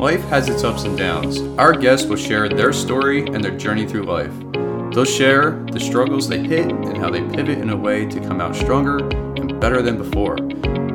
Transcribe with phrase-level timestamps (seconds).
[0.00, 1.42] Life has its ups and downs.
[1.58, 4.32] Our guests will share their story and their journey through life.
[4.94, 8.40] They'll share the struggles they hit and how they pivot in a way to come
[8.40, 10.36] out stronger and better than before.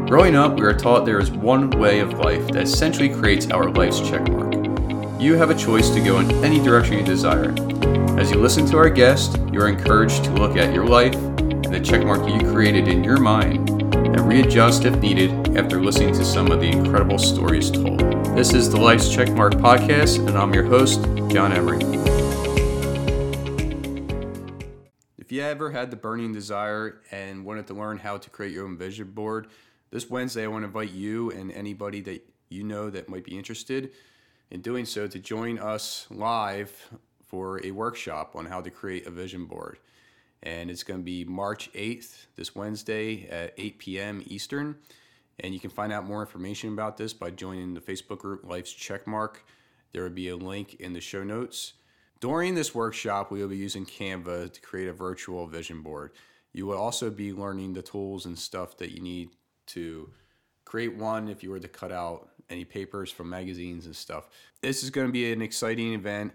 [0.07, 3.70] Growing up, we are taught there is one way of life that essentially creates our
[3.70, 5.22] life's checkmark.
[5.22, 7.54] You have a choice to go in any direction you desire.
[8.20, 11.66] As you listen to our guest, you are encouraged to look at your life and
[11.66, 16.52] the checkmark you created in your mind and readjust if needed after listening to some
[16.52, 18.00] of the incredible stories told.
[18.36, 21.02] This is the Life's Checkmark podcast, and I'm your host,
[21.32, 21.80] John Emery.
[25.18, 28.66] If you ever had the burning desire and wanted to learn how to create your
[28.66, 29.48] own vision board,
[29.91, 33.38] this Wednesday I want to invite you and anybody that you know that might be
[33.38, 33.91] interested
[34.52, 36.90] in doing so to join us live
[37.26, 39.77] for a workshop on how to create a vision board.
[40.44, 44.22] And it's going to be March 8th, this Wednesday at 8 p.m.
[44.26, 44.76] Eastern.
[45.39, 48.73] And you can find out more information about this by joining the Facebook group Life's
[48.73, 49.38] Checkmark.
[49.91, 51.73] There will be a link in the show notes.
[52.21, 56.12] During this workshop, we will be using Canva to create a virtual vision board.
[56.54, 59.29] You will also be learning the tools and stuff that you need
[59.68, 60.10] to
[60.63, 64.29] create one if you were to cut out any papers from magazines and stuff.
[64.62, 66.34] This is going to be an exciting event.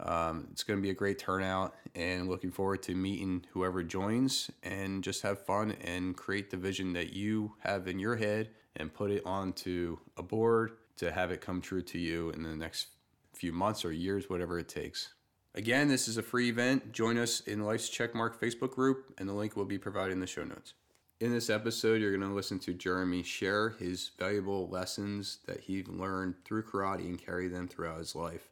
[0.00, 4.50] Um, it's going to be a great turnout and looking forward to meeting whoever joins
[4.62, 8.92] and just have fun and create the vision that you have in your head and
[8.92, 12.88] put it onto a board to have it come true to you in the next
[13.32, 15.14] few months or years, whatever it takes.
[15.54, 16.92] Again, this is a free event.
[16.92, 20.26] Join us in Life's Checkmark Facebook group, and the link will be provided in the
[20.26, 20.74] show notes.
[21.20, 25.84] In this episode, you're going to listen to Jeremy share his valuable lessons that he
[25.84, 28.48] learned through karate and carry them throughout his life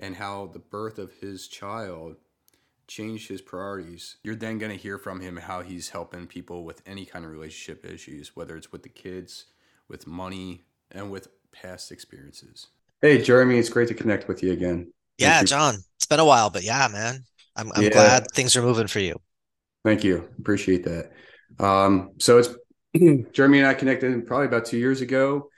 [0.00, 2.16] and how the birth of his child
[2.88, 4.16] changed his priorities.
[4.24, 7.30] You're then going to hear from him how he's helping people with any kind of
[7.30, 9.44] relationship issues, whether it's with the kids,
[9.88, 12.68] with money, and with past experiences.
[13.00, 14.92] Hey, Jeremy, it's great to connect with you again.
[15.18, 15.46] yeah, you.
[15.46, 17.22] John, it's been a while, but yeah, man,
[17.54, 17.90] I'm, I'm yeah.
[17.90, 19.20] glad things are moving for you.
[19.84, 20.28] Thank you.
[20.38, 21.12] Appreciate that.
[21.58, 22.48] Um, so it's
[23.32, 25.50] Jeremy and I connected probably about two years ago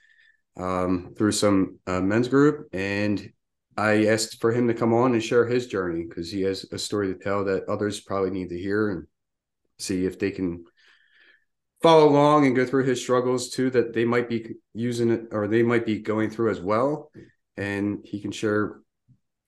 [0.56, 3.32] um, through some uh, men's group, and
[3.76, 6.78] I asked for him to come on and share his journey because he has a
[6.78, 9.06] story to tell that others probably need to hear and
[9.78, 10.64] see if they can
[11.82, 15.48] follow along and go through his struggles too that they might be using it or
[15.48, 17.10] they might be going through as well.
[17.56, 18.80] And he can share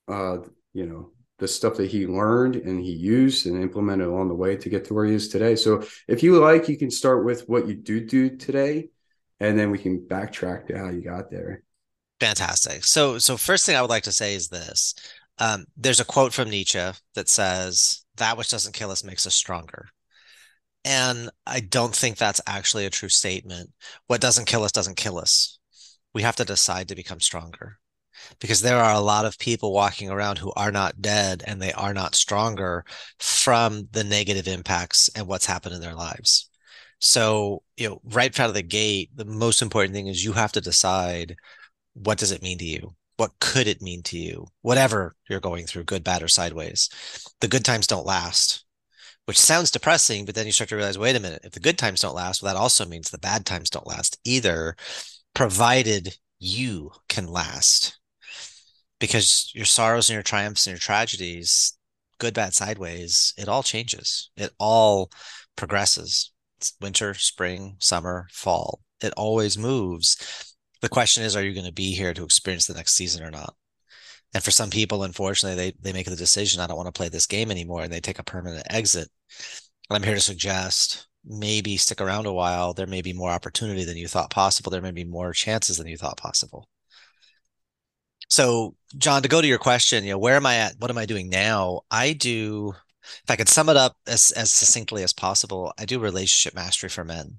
[0.09, 0.39] uh
[0.75, 4.56] you know the stuff that he learned and he used and implemented along the way
[4.56, 5.56] to get to where he is today.
[5.56, 8.89] So if you like you can start with what you do do today
[9.41, 11.62] and then we can backtrack to how you got there
[12.20, 12.84] Fantastic.
[12.84, 14.94] So, so first thing I would like to say is this:
[15.38, 16.78] um, there's a quote from Nietzsche
[17.14, 19.88] that says, "That which doesn't kill us makes us stronger."
[20.84, 23.70] And I don't think that's actually a true statement.
[24.06, 25.58] What doesn't kill us doesn't kill us.
[26.12, 27.78] We have to decide to become stronger
[28.41, 31.72] because there are a lot of people walking around who are not dead and they
[31.72, 32.84] are not stronger
[33.19, 36.48] from the negative impacts and what's happened in their lives.
[37.00, 40.52] So, you know, right out of the gate, the most important thing is you have
[40.52, 41.36] to decide
[41.94, 42.94] what does it mean to you?
[43.16, 44.49] What could it mean to you?
[44.62, 46.88] Whatever you're going through, good, bad, or sideways.
[47.41, 48.65] The good times don't last,
[49.27, 51.78] which sounds depressing, but then you start to realize wait a minute, if the good
[51.78, 54.77] times don't last, well, that also means the bad times don't last either,
[55.34, 57.99] provided you can last.
[58.99, 61.76] Because your sorrows and your triumphs and your tragedies,
[62.19, 64.31] good, bad, sideways, it all changes.
[64.37, 65.11] It all
[65.56, 66.32] progresses.
[66.59, 68.81] It's winter, spring, summer, fall.
[69.00, 70.53] It always moves
[70.84, 73.31] the question is, are you going to be here to experience the next season or
[73.31, 73.55] not?
[74.34, 77.09] And for some people, unfortunately, they they make the decision, I don't want to play
[77.09, 79.09] this game anymore, and they take a permanent exit.
[79.89, 82.75] And I'm here to suggest maybe stick around a while.
[82.75, 84.71] There may be more opportunity than you thought possible.
[84.71, 86.69] There may be more chances than you thought possible.
[88.28, 90.75] So, John, to go to your question, you know, where am I at?
[90.78, 91.83] What am I doing now?
[91.91, 92.75] I do,
[93.05, 96.89] if I could sum it up as, as succinctly as possible, I do relationship mastery
[96.89, 97.39] for men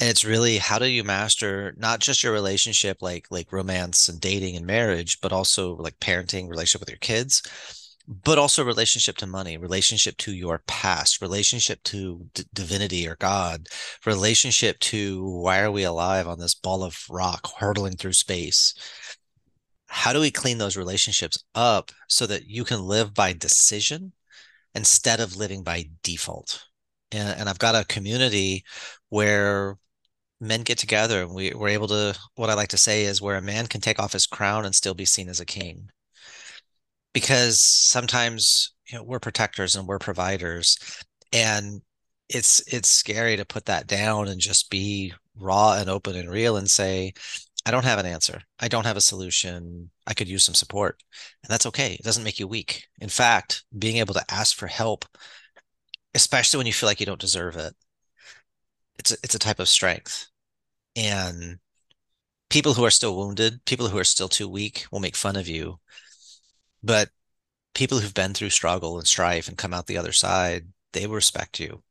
[0.00, 4.20] and it's really how do you master not just your relationship like like romance and
[4.20, 7.42] dating and marriage but also like parenting relationship with your kids
[8.24, 13.68] but also relationship to money relationship to your past relationship to d- divinity or god
[14.06, 18.74] relationship to why are we alive on this ball of rock hurtling through space?
[19.86, 24.12] How do we clean those relationships up so that you can live by decision
[24.74, 26.64] instead of living by default?
[27.10, 28.64] And, and i've got a community
[29.08, 29.78] where
[30.40, 33.36] men get together and we, we're able to what i like to say is where
[33.36, 35.88] a man can take off his crown and still be seen as a king
[37.12, 40.78] because sometimes you know we're protectors and we're providers
[41.32, 41.82] and
[42.28, 46.56] it's it's scary to put that down and just be raw and open and real
[46.56, 47.12] and say
[47.66, 48.40] I don't have an answer.
[48.58, 49.90] I don't have a solution.
[50.06, 51.02] I could use some support.
[51.42, 51.94] And that's okay.
[51.94, 52.86] It doesn't make you weak.
[52.98, 55.04] In fact, being able to ask for help,
[56.14, 57.74] especially when you feel like you don't deserve it,
[58.98, 60.28] it's a, it's a type of strength.
[60.96, 61.58] And
[62.50, 65.48] people who are still wounded, people who are still too weak will make fun of
[65.48, 65.78] you.
[66.82, 67.10] But
[67.74, 71.60] people who've been through struggle and strife and come out the other side, they respect
[71.60, 71.82] you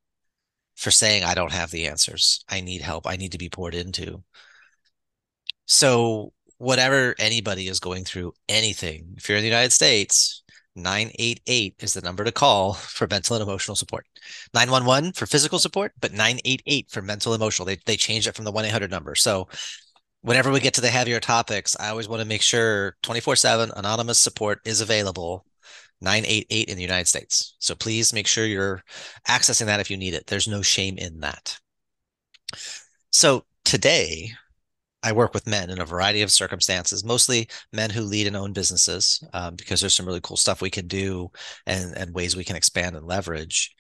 [0.76, 2.44] for saying, I don't have the answers.
[2.48, 3.08] I need help.
[3.08, 4.24] I need to be poured into.
[5.66, 10.44] So whatever anybody is going through anything, if you're in the United States,
[10.78, 14.06] 988 is the number to call for mental and emotional support.
[14.54, 17.66] 911 for physical support, but 988 for mental emotional.
[17.66, 19.16] They they changed it from the 1-800 number.
[19.16, 19.48] So
[20.22, 24.20] whenever we get to the heavier topics, I always want to make sure 24/7 anonymous
[24.20, 25.46] support is available
[26.02, 27.56] 988 in the United States.
[27.60, 28.84] So please make sure you're
[29.28, 30.28] accessing that if you need it.
[30.28, 31.60] There's no shame in that.
[33.12, 34.32] So today
[35.08, 38.52] I work with men in a variety of circumstances, mostly men who lead and own
[38.52, 41.32] businesses, um, because there's some really cool stuff we can do
[41.66, 43.74] and, and ways we can expand and leverage.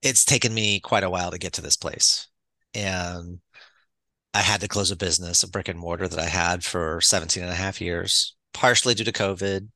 [0.00, 2.28] It's taken me quite a while to get to this place.
[2.72, 3.40] And
[4.32, 7.42] I had to close a business, a brick and mortar that I had for 17
[7.42, 9.68] and a half years, partially due to COVID,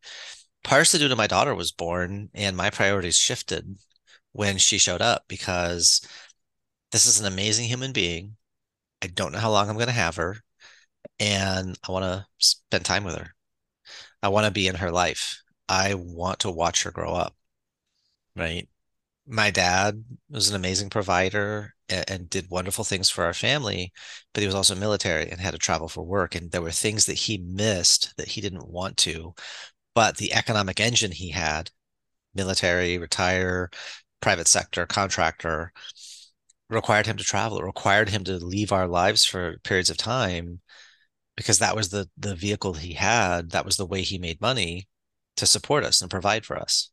[0.64, 3.76] partially due to my daughter was born and my priorities shifted
[4.32, 6.00] when she showed up because
[6.92, 8.38] this is an amazing human being
[9.02, 10.36] I don't know how long I'm going to have her,
[11.20, 13.34] and I want to spend time with her.
[14.22, 15.42] I want to be in her life.
[15.68, 17.36] I want to watch her grow up.
[18.36, 18.68] Right.
[19.26, 23.92] My dad was an amazing provider and, and did wonderful things for our family,
[24.32, 26.34] but he was also military and had to travel for work.
[26.34, 29.34] And there were things that he missed that he didn't want to.
[29.94, 31.70] But the economic engine he had,
[32.34, 33.70] military, retire,
[34.20, 35.72] private sector, contractor,
[36.70, 37.58] required him to travel.
[37.58, 40.60] It required him to leave our lives for periods of time
[41.36, 43.50] because that was the the vehicle he had.
[43.50, 44.88] That was the way he made money
[45.36, 46.90] to support us and provide for us.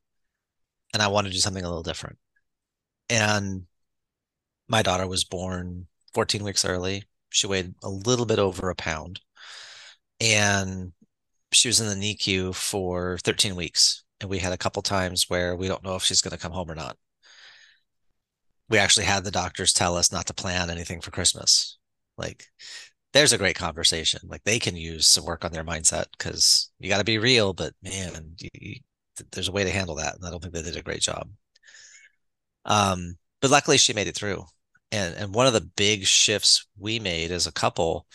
[0.93, 2.17] And I wanted to do something a little different.
[3.09, 3.63] And
[4.67, 7.03] my daughter was born 14 weeks early.
[7.29, 9.19] She weighed a little bit over a pound.
[10.19, 10.93] And
[11.51, 14.03] she was in the NICU for 13 weeks.
[14.19, 16.51] And we had a couple times where we don't know if she's going to come
[16.51, 16.97] home or not
[18.69, 21.77] we actually had the doctors tell us not to plan anything for Christmas.
[22.17, 22.45] Like,
[23.13, 24.21] there's a great conversation.
[24.25, 27.53] Like, they can use some work on their mindset because you got to be real,
[27.53, 28.75] but man, you, you,
[29.31, 30.15] there's a way to handle that.
[30.15, 31.29] And I don't think they did a great job.
[32.65, 34.43] Um, but luckily, she made it through.
[34.91, 38.07] And, and one of the big shifts we made as a couple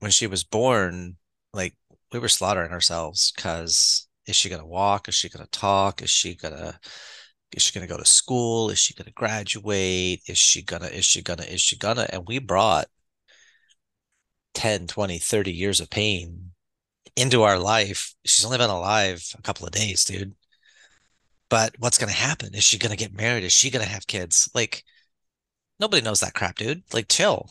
[0.00, 1.16] when she was born,
[1.52, 1.74] like,
[2.12, 5.08] we were slaughtering ourselves because is she going to walk?
[5.08, 6.02] Is she going to talk?
[6.02, 6.78] Is she going to
[7.54, 8.70] is she going to go to school?
[8.70, 10.22] Is she going to graduate?
[10.26, 12.06] Is she gonna is she gonna is she gonna?
[12.10, 12.86] And we brought
[14.54, 16.52] 10 20 30 years of pain
[17.16, 18.14] into our life.
[18.24, 20.34] She's only been alive a couple of days dude.
[21.48, 22.54] But what's going to happen?
[22.54, 23.44] Is she going to get married?
[23.44, 24.48] Is she going to have kids?
[24.54, 24.84] Like
[25.78, 26.82] nobody knows that crap dude.
[26.92, 27.50] Like chill.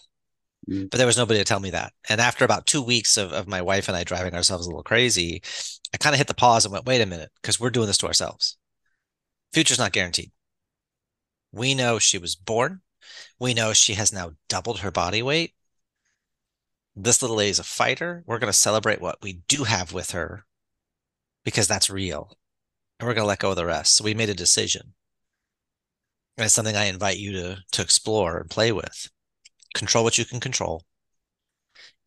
[0.69, 0.92] Mm.
[0.92, 1.92] but there was nobody to tell me that.
[2.07, 4.83] And after about two weeks of, of my wife and i driving ourselves a little
[4.83, 5.42] crazy
[5.92, 7.97] i kind of hit the pause and went wait a minute because we're doing this
[7.97, 8.57] to ourselves
[9.53, 10.31] Future's not guaranteed.
[11.51, 12.81] We know she was born.
[13.39, 15.53] We know she has now doubled her body weight.
[16.95, 18.24] This little lady is a fighter.
[18.25, 20.45] We're going to celebrate what we do have with her
[21.44, 22.37] because that's real.
[22.99, 23.95] And we're going to let go of the rest.
[23.95, 24.94] So we made a decision.
[26.37, 29.09] And it's something I invite you to, to explore and play with.
[29.73, 30.85] Control what you can control,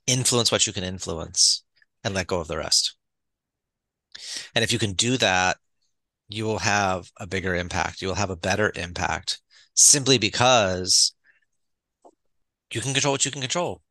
[0.07, 1.64] influence what you can influence,
[2.02, 2.97] and let go of the rest.
[4.54, 5.57] And if you can do that
[6.28, 8.02] you will have a bigger impact.
[8.02, 9.40] You will have a better impact
[9.75, 11.14] simply because
[12.73, 13.83] you can control what you can control.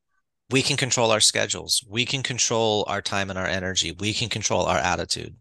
[0.49, 1.83] We can control our schedules.
[1.87, 3.95] We can control our time and our energy.
[3.97, 5.35] We can control our attitude.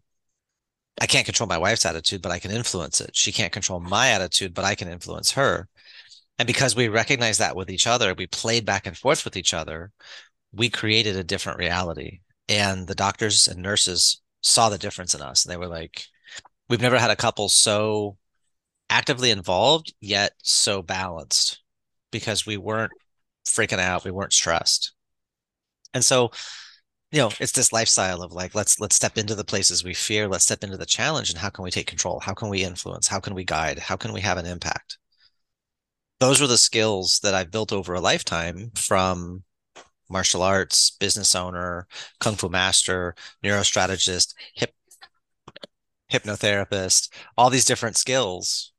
[1.01, 3.15] I can't control my wife's attitude, but I can influence it.
[3.15, 5.67] She can't control my attitude, but I can influence her.
[6.39, 9.53] And because we recognize that with each other, we played back and forth with each
[9.53, 9.91] other,
[10.51, 12.21] we created a different reality.
[12.47, 15.45] And the doctors and nurses saw the difference in us.
[15.45, 16.05] And they were like,
[16.73, 18.17] we've never had a couple so
[18.89, 21.61] actively involved yet so balanced
[22.11, 22.91] because we weren't
[23.45, 24.93] freaking out we weren't stressed.
[25.93, 26.31] And so
[27.11, 30.27] you know it's this lifestyle of like let's let's step into the places we fear
[30.27, 32.19] let's step into the challenge and how can we take control?
[32.19, 33.05] How can we influence?
[33.05, 33.77] How can we guide?
[33.77, 34.97] How can we have an impact?
[36.19, 39.43] Those were the skills that i've built over a lifetime from
[40.09, 41.87] martial arts business owner
[42.19, 43.13] kung fu master
[43.43, 44.73] neurostrategist hip
[46.13, 48.71] hypnotherapist, all these different skills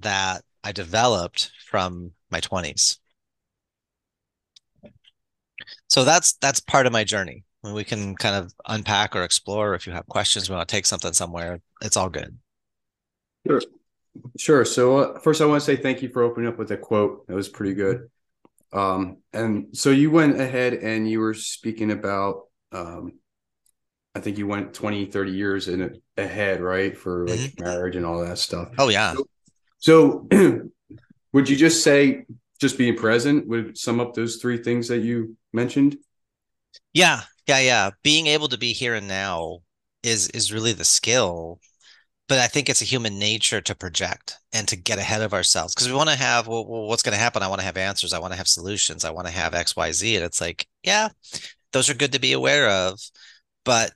[0.00, 2.98] that I developed from my 20s.
[5.88, 7.44] So that's that's part of my journey.
[7.60, 9.74] When we can kind of unpack or explore.
[9.74, 11.60] If you have questions, we want to take something somewhere.
[11.82, 12.38] It's all good.
[13.46, 13.60] Sure.
[14.38, 14.64] Sure.
[14.64, 17.26] So uh, first, I want to say thank you for opening up with a quote.
[17.26, 18.08] That was pretty good.
[18.72, 22.42] Um, and so you went ahead and you were speaking about,
[22.72, 23.14] um,
[24.18, 26.96] I think you went 20, 30 years in ahead, right?
[26.96, 27.64] For like mm-hmm.
[27.64, 28.70] marriage and all that stuff.
[28.78, 29.14] Oh yeah.
[29.78, 30.68] So, so
[31.32, 32.24] would you just say
[32.60, 35.96] just being present would sum up those three things that you mentioned?
[36.92, 37.22] Yeah.
[37.46, 37.60] Yeah.
[37.60, 37.90] Yeah.
[38.02, 39.60] Being able to be here and now
[40.02, 41.60] is, is really the skill
[42.28, 45.74] but I think it's a human nature to project and to get ahead of ourselves
[45.74, 47.42] because we want to have well, well what's going to happen?
[47.42, 48.12] I want to have answers.
[48.12, 49.06] I want to have solutions.
[49.06, 50.16] I want to have X, Y, Z.
[50.16, 51.08] And it's like, yeah,
[51.72, 53.00] those are good to be aware of,
[53.64, 53.92] but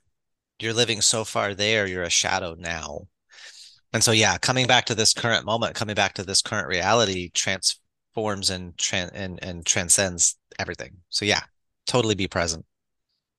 [0.63, 3.07] you're living so far there, you're a shadow now.
[3.93, 7.29] And so, yeah, coming back to this current moment, coming back to this current reality
[7.33, 10.97] transforms and tran- and and transcends everything.
[11.09, 11.41] So, yeah,
[11.85, 12.65] totally be present.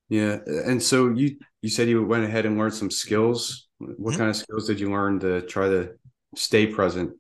[0.09, 4.19] Yeah, and so you you said you went ahead and learned some skills what mm-hmm.
[4.19, 5.91] kind of skills did you learn to try to
[6.37, 7.15] stay present?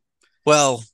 [0.44, 0.84] Well,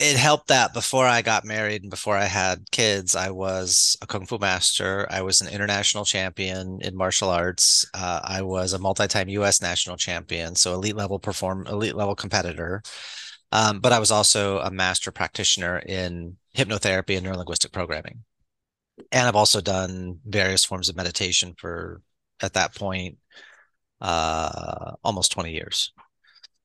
[0.00, 4.06] it helped that before I got married and before I had kids, I was a
[4.06, 5.06] kung fu master.
[5.10, 7.86] I was an international champion in martial arts.
[7.94, 9.62] Uh, I was a multi-time U.S.
[9.62, 12.82] national champion, so elite level perform, elite level competitor.
[13.52, 18.24] Um, but I was also a master practitioner in hypnotherapy and neurolinguistic programming,
[19.12, 22.02] and I've also done various forms of meditation for
[22.40, 23.18] at that point
[24.00, 25.92] uh, almost 20 years.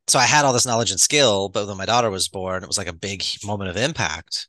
[0.10, 2.68] So I had all this knowledge and skill, but when my daughter was born, it
[2.68, 4.48] was like a big moment of impact.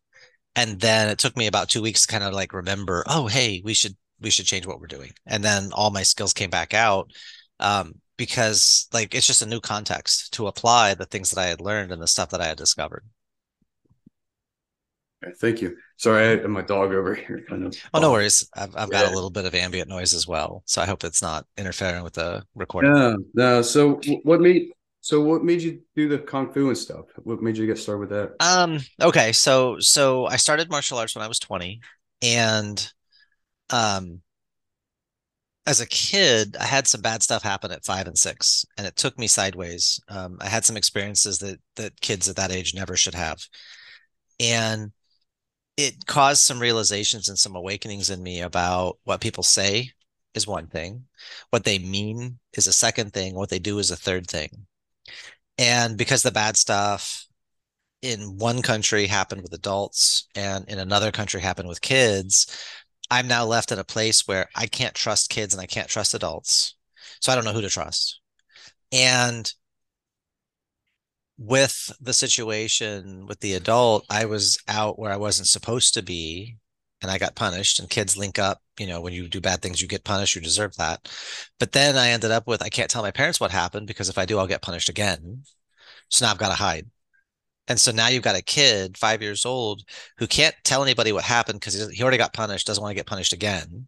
[0.57, 3.61] And then it took me about two weeks to kind of like remember, oh, hey,
[3.63, 5.13] we should we should change what we're doing.
[5.27, 7.11] And then all my skills came back out
[7.59, 11.61] um, because like it's just a new context to apply the things that I had
[11.61, 13.05] learned and the stuff that I had discovered.
[15.39, 15.77] Thank you.
[15.99, 17.45] Sorry, I had my dog over here.
[17.47, 17.77] Kind of.
[17.93, 18.49] Oh, no worries.
[18.55, 19.13] I've, I've got yeah.
[19.13, 22.15] a little bit of ambient noise as well, so I hope it's not interfering with
[22.15, 22.97] the recording.
[22.97, 23.17] Yeah.
[23.35, 23.61] No.
[23.61, 24.71] So what made
[25.11, 27.07] so what made you do the kung fu and stuff?
[27.25, 28.37] What made you get started with that?
[28.39, 28.79] Um.
[29.03, 29.33] Okay.
[29.33, 31.81] So so I started martial arts when I was twenty,
[32.23, 32.93] and
[33.71, 34.21] um.
[35.67, 38.95] As a kid, I had some bad stuff happen at five and six, and it
[38.95, 40.01] took me sideways.
[40.09, 43.41] Um, I had some experiences that that kids at that age never should have,
[44.39, 44.93] and
[45.77, 49.91] it caused some realizations and some awakenings in me about what people say
[50.35, 51.05] is one thing,
[51.51, 54.67] what they mean is a second thing, what they do is a third thing.
[55.59, 57.27] And because the bad stuff
[58.03, 62.47] in one country happened with adults and in another country happened with kids,
[63.11, 66.15] I'm now left in a place where I can't trust kids and I can't trust
[66.15, 66.77] adults.
[67.21, 68.21] So I don't know who to trust.
[68.93, 69.53] And
[71.39, 76.57] with the situation with the adult, I was out where I wasn't supposed to be
[77.03, 77.79] and I got punished.
[77.79, 80.41] And kids link up, you know, when you do bad things, you get punished, you
[80.41, 81.09] deserve that.
[81.59, 84.19] But then I ended up with I can't tell my parents what happened because if
[84.19, 85.45] I do, I'll get punished again.
[86.09, 86.91] So now I've got to hide.
[87.69, 89.83] And so now you've got a kid, five years old,
[90.19, 93.07] who can't tell anybody what happened because he already got punished, doesn't want to get
[93.07, 93.87] punished again.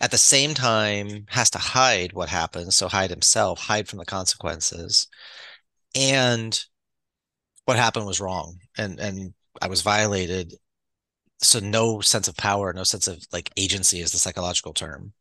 [0.00, 2.72] At the same time, has to hide what happened.
[2.74, 5.08] So hide himself, hide from the consequences
[5.94, 6.64] and
[7.64, 10.54] what happened was wrong and and i was violated
[11.40, 15.12] so no sense of power no sense of like agency is the psychological term.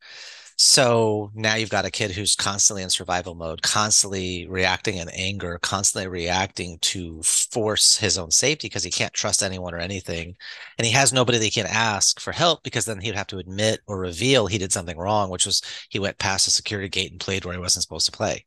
[0.60, 5.60] So now you've got a kid who's constantly in survival mode constantly reacting in anger
[5.62, 10.36] constantly reacting to force his own safety because he can't trust anyone or anything
[10.80, 13.38] and he has nobody that he can ask for help because then he'd have to
[13.38, 17.12] admit or reveal he did something wrong which was he went past a security gate
[17.12, 18.44] and played where he wasn't supposed to play.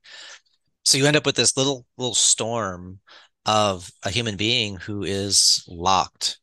[0.85, 2.99] So you end up with this little little storm
[3.47, 6.40] of a human being who is locked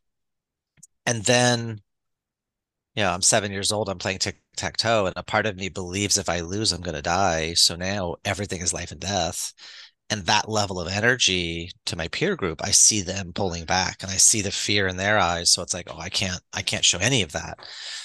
[1.08, 1.82] and then
[2.96, 6.18] you know i'm seven years old i'm playing tic-tac-toe and a part of me believes
[6.18, 7.54] if i lose i'm going to die.
[7.54, 9.54] So now everything is life and death.
[10.10, 14.12] And that level of energy to my peer group i see them pulling back and
[14.12, 15.52] i see the fear in their eyes.
[15.52, 17.60] So it's like oh i can't i can't show any of that.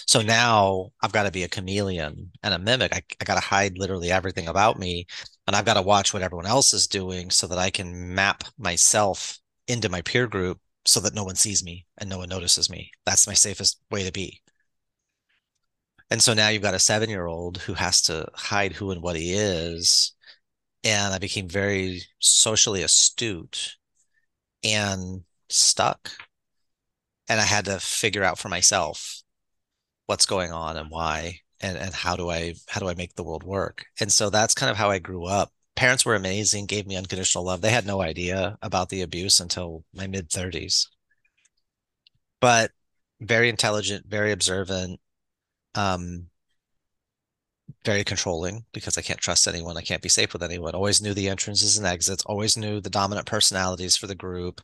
[0.07, 2.95] So now i've got to be a chameleon and a mimic.
[2.95, 5.07] I, I got to hide literally everything about me
[5.47, 8.45] and i've got to watch what everyone else is doing so that i can map
[8.59, 12.71] myself into my peer group so that no one sees me and no one notices
[12.71, 14.41] me that's my safest way to be
[16.11, 19.03] and so now you've got a seven year old who has to hide who and
[19.03, 20.13] what he is
[20.85, 23.77] and I became very socially astute
[24.65, 26.11] and stuck.
[27.29, 29.23] And I had to figure out for myself
[30.07, 33.25] what's going on and why and, and how do I how do I make the
[33.25, 33.87] world work?
[34.01, 35.53] And so that's kind of how I grew up.
[35.75, 37.61] Parents were amazing, gave me unconditional love.
[37.61, 40.89] They had no idea about the abuse until my mid 30s.
[42.41, 42.73] But
[43.21, 45.01] very intelligent, very observant,
[45.75, 46.31] Um,
[47.85, 49.77] very controlling because I can't trust anyone.
[49.77, 50.75] I can't be safe with anyone.
[50.75, 54.61] Always knew the entrances and exits, always knew the dominant personalities for the group,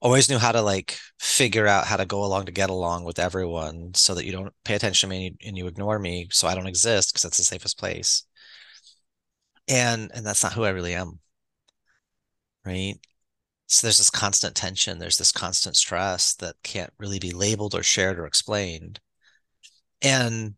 [0.00, 3.18] always knew how to like figure out how to go along to get along with
[3.18, 6.54] everyone so that you don't pay attention to me and you, ignore me so I
[6.54, 8.24] don't exist because that's the safest place.
[9.70, 11.20] And and that's not who I really am.
[12.64, 12.96] Right?
[13.68, 17.82] So there's this constant tension, there's this constant stress that can't really be labeled or
[17.82, 19.00] shared or explained.
[20.02, 20.56] And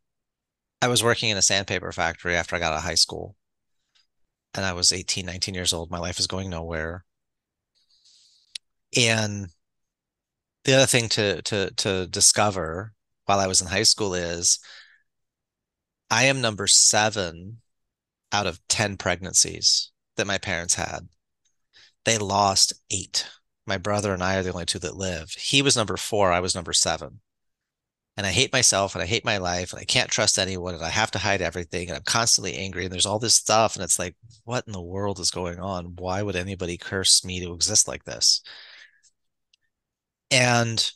[0.83, 3.37] I was working in a sandpaper factory after I got out of high school.
[4.55, 5.91] And I was 18, 19 years old.
[5.91, 7.05] My life was going nowhere.
[8.97, 9.49] And
[10.65, 12.93] the other thing to to to discover
[13.27, 14.59] while I was in high school is
[16.11, 17.62] I am number seven
[18.33, 21.09] out of 10 pregnancies that my parents had.
[22.05, 23.29] They lost eight.
[23.67, 25.39] My brother and I are the only two that lived.
[25.39, 27.21] He was number four, I was number seven
[28.17, 30.85] and I hate myself and I hate my life and I can't trust anyone and
[30.85, 33.85] I have to hide everything and I'm constantly angry and there's all this stuff and
[33.85, 37.53] it's like what in the world is going on why would anybody curse me to
[37.55, 38.43] exist like this
[40.31, 40.91] and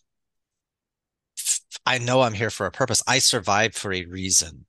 [1.85, 4.67] I know I'm here for a purpose I survived for a reason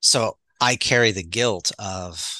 [0.00, 2.34] so I carry the guilt of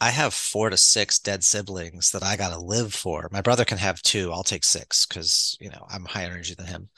[0.00, 3.28] I have four to six dead siblings that I got to live for.
[3.32, 4.30] My brother can have two.
[4.32, 6.88] I'll take six because, you know, I'm higher energy than him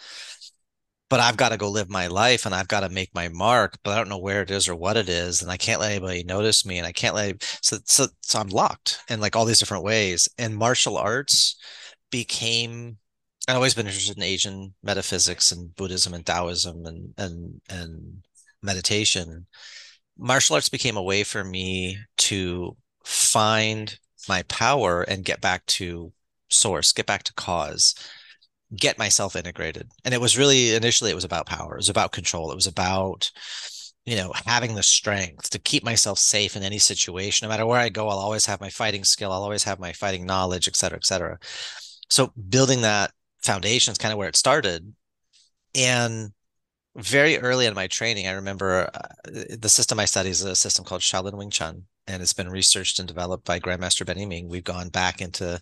[1.09, 3.79] but I've got to go live my life and I've got to make my mark,
[3.83, 5.41] but I don't know where it is or what it is.
[5.41, 8.49] And I can't let anybody notice me and I can't let, so, so, so I'm
[8.49, 10.29] locked in like all these different ways.
[10.37, 11.57] And martial arts
[12.11, 12.99] became,
[13.49, 18.23] I've always been interested in Asian metaphysics and Buddhism and Taoism and, and, and
[18.63, 19.47] meditation.
[20.19, 23.99] Martial arts became a way for me to find
[24.29, 26.13] my power and get back to
[26.51, 27.95] source, get back to cause
[28.77, 29.91] get myself integrated.
[30.05, 31.75] And it was really initially it was about power.
[31.75, 32.51] It was about control.
[32.51, 33.31] It was about
[34.05, 37.79] you know having the strength to keep myself safe in any situation no matter where
[37.79, 40.77] i go i'll always have my fighting skill i'll always have my fighting knowledge et
[40.77, 41.39] cetera et cetera
[42.09, 43.11] so building that
[43.43, 44.95] foundation is kind of where it started
[45.75, 46.33] and
[46.97, 50.85] very early in my training i remember uh, the system i study is a system
[50.85, 54.49] called shaolin wing chun and it's been researched and developed by grandmaster benny meng.
[54.49, 55.61] We've gone back into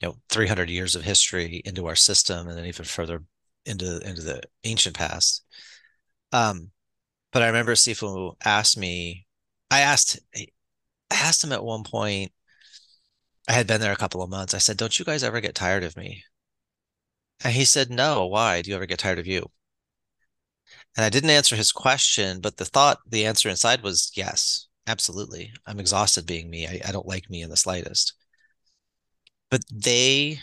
[0.00, 3.22] you know 300 years of history into our system and then even further
[3.64, 5.44] into into the ancient past.
[6.32, 6.70] Um
[7.32, 9.26] but i remember sifu asked me
[9.70, 10.46] i asked i
[11.10, 12.32] asked him at one point
[13.48, 15.54] i had been there a couple of months i said don't you guys ever get
[15.54, 16.24] tired of me?
[17.44, 18.62] And he said no why?
[18.62, 19.50] Do you ever get tired of you
[20.96, 25.52] and i didn't answer his question but the thought the answer inside was yes absolutely
[25.66, 28.14] i'm exhausted being me I, I don't like me in the slightest
[29.52, 30.40] but they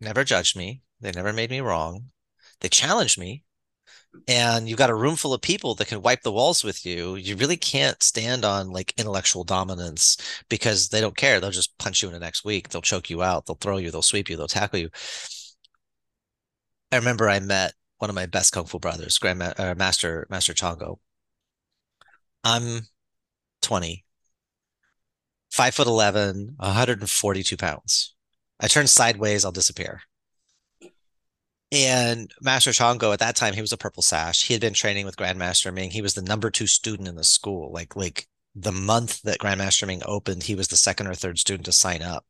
[0.00, 0.80] never judged me.
[1.00, 2.06] They never made me wrong.
[2.60, 3.44] They challenged me.
[4.26, 7.14] And you've got a room full of people that can wipe the walls with you.
[7.16, 10.16] You really can't stand on like intellectual dominance
[10.48, 11.40] because they don't care.
[11.40, 12.70] They'll just punch you in the next week.
[12.70, 13.44] They'll choke you out.
[13.46, 13.90] They'll throw you.
[13.90, 14.36] They'll sweep you.
[14.36, 14.88] They'll tackle you.
[16.90, 20.54] I remember I met one of my best kung fu brothers, Grandmaster uh, Master Master
[20.54, 20.98] Chongo.
[22.42, 22.88] I'm
[23.62, 24.04] 20
[25.50, 28.14] five foot 11, 142 pounds.
[28.58, 30.02] I turn sideways, I'll disappear.
[31.72, 34.46] And Master Chongo at that time, he was a purple sash.
[34.46, 35.90] He had been training with Grandmaster Meng.
[35.90, 37.70] He was the number two student in the school.
[37.72, 41.66] Like, like the month that Grandmaster Meng opened, he was the second or third student
[41.66, 42.24] to sign up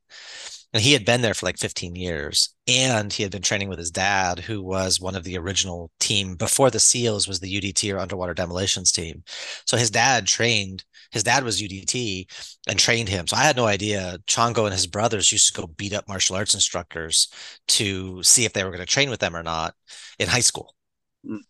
[0.72, 3.78] and he had been there for like 15 years and he had been training with
[3.78, 7.92] his dad who was one of the original team before the seals was the udt
[7.92, 9.22] or underwater demolitions team.
[9.66, 12.26] So his dad trained his dad was udt
[12.68, 13.26] and trained him.
[13.26, 16.36] So i had no idea chongo and his brothers used to go beat up martial
[16.36, 17.28] arts instructors
[17.68, 19.74] to see if they were going to train with them or not
[20.18, 20.74] in high school.
[21.26, 21.40] Mm.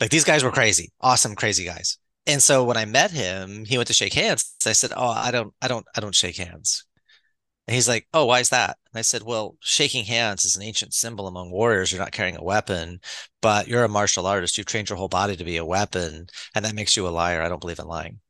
[0.00, 1.98] like these guys were crazy awesome crazy guys.
[2.26, 4.54] And so when i met him he went to shake hands.
[4.64, 6.84] I said oh i don't i don't i don't shake hands
[7.66, 8.78] and he's like, Oh, why is that?
[8.92, 11.92] And I said, Well, shaking hands is an ancient symbol among warriors.
[11.92, 13.00] You're not carrying a weapon,
[13.40, 14.58] but you're a martial artist.
[14.58, 16.26] You've trained your whole body to be a weapon.
[16.54, 17.42] And that makes you a liar.
[17.42, 18.20] I don't believe in lying.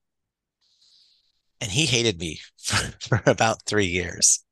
[1.61, 4.45] And he hated me for, for about three years.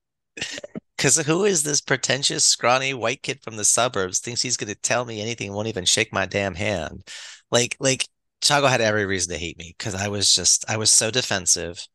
[0.97, 4.81] Because who is this pretentious, scrawny white kid from the suburbs thinks he's going to
[4.81, 7.09] tell me anything, won't even shake my damn hand?
[7.51, 8.07] Like, like
[8.43, 11.87] Chongo had every reason to hate me because I was just, I was so defensive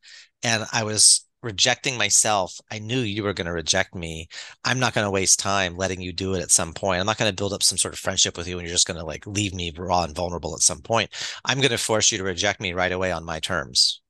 [0.42, 4.28] and I was rejecting myself, I knew you were going to reject me.
[4.64, 7.00] I'm not going to waste time letting you do it at some point.
[7.00, 8.86] I'm not going to build up some sort of friendship with you and you're just
[8.86, 11.10] going to like leave me raw and vulnerable at some point.
[11.44, 14.00] I'm going to force you to reject me right away on my terms.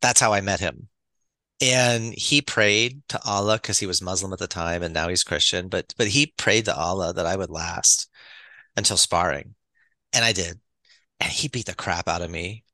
[0.00, 0.88] That's how I met him.
[1.60, 5.24] And he prayed to Allah because he was Muslim at the time and now he's
[5.24, 8.08] Christian, but but he prayed to Allah that I would last
[8.76, 9.56] until sparring.
[10.12, 10.60] And I did.
[11.20, 12.64] and he beat the crap out of me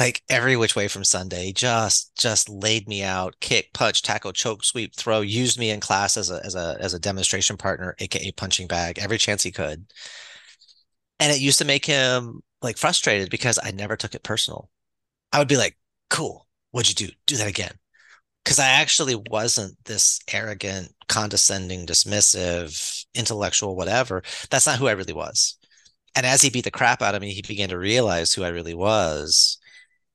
[0.00, 4.64] like every which way from Sunday, just just laid me out, kick, punch, tackle, choke,
[4.64, 8.32] sweep, throw, used me in class as a as a as a demonstration partner, aka
[8.32, 9.84] punching bag, every chance he could.
[11.20, 14.70] And it used to make him like frustrated because I never took it personal.
[15.32, 15.76] I would be like,
[16.08, 17.12] cool, what'd you do?
[17.26, 17.72] Do that again.
[18.42, 24.22] Because I actually wasn't this arrogant, condescending, dismissive, intellectual, whatever.
[24.50, 25.58] That's not who I really was.
[26.16, 28.48] And as he beat the crap out of me, he began to realize who I
[28.48, 29.59] really was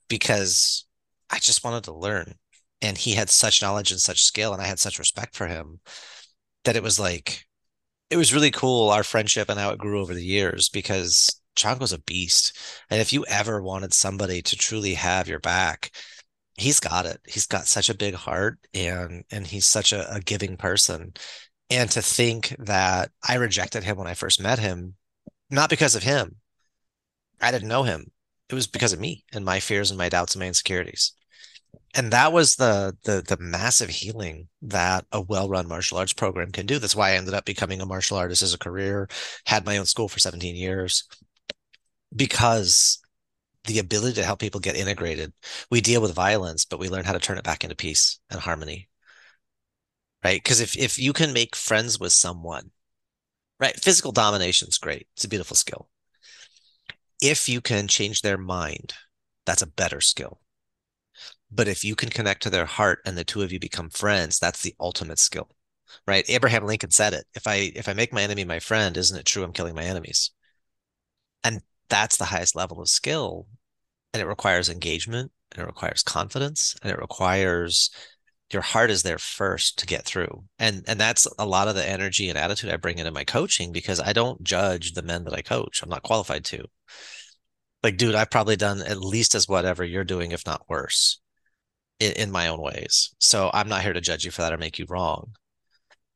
[0.07, 0.85] because
[1.29, 2.35] I just wanted to learn.
[2.81, 5.79] And he had such knowledge and such skill, and I had such respect for him
[6.65, 7.45] that it was like,
[8.09, 11.93] it was really cool, our friendship and how it grew over the years because Chongo's
[11.93, 12.57] a beast.
[12.89, 15.91] And if you ever wanted somebody to truly have your back,
[16.57, 17.19] he's got it.
[17.25, 21.13] He's got such a big heart and and he's such a, a giving person.
[21.69, 24.95] And to think that I rejected him when I first met him,
[25.49, 26.37] not because of him.
[27.41, 28.11] I didn't know him
[28.49, 31.13] it was because of me and my fears and my doubts and my insecurities.
[31.93, 36.65] And that was the the the massive healing that a well-run martial arts program can
[36.65, 36.79] do.
[36.79, 39.07] That's why i ended up becoming a martial artist as a career
[39.45, 41.05] had my own school for 17 years.
[42.15, 42.99] Because
[43.65, 45.33] the ability to help people get integrated
[45.71, 48.39] we deal with violence but we learn how to turn it back into peace and
[48.41, 48.89] harmony.
[50.23, 50.41] Right?
[50.43, 52.71] Because if if you can make friends with someone
[53.59, 55.07] right physical domination is great.
[55.15, 55.89] It's a beautiful skill
[57.21, 58.93] if you can change their mind,
[59.45, 60.39] that's a better skill.
[61.51, 64.39] But if you can connect to their heart and the two of you become friends,
[64.39, 65.49] that's the ultimate skill.
[66.07, 66.25] Right?
[66.29, 67.25] Abraham Lincoln said it.
[67.35, 69.83] If I if I make my enemy my friend, isn't it true I'm killing my
[69.83, 70.31] enemies?
[71.43, 73.47] And that's the highest level of skill.
[74.13, 77.91] And it requires engagement and it requires confidence and it requires
[78.51, 80.45] your heart is there first to get through.
[80.59, 83.71] And and that's a lot of the energy and attitude I bring into my coaching
[83.71, 85.81] because I don't judge the men that I coach.
[85.81, 86.65] I'm not qualified to
[87.83, 91.19] like dude i've probably done at least as whatever you're doing if not worse
[91.99, 93.13] in, in my own ways.
[93.19, 95.31] So i'm not here to judge you for that or make you wrong.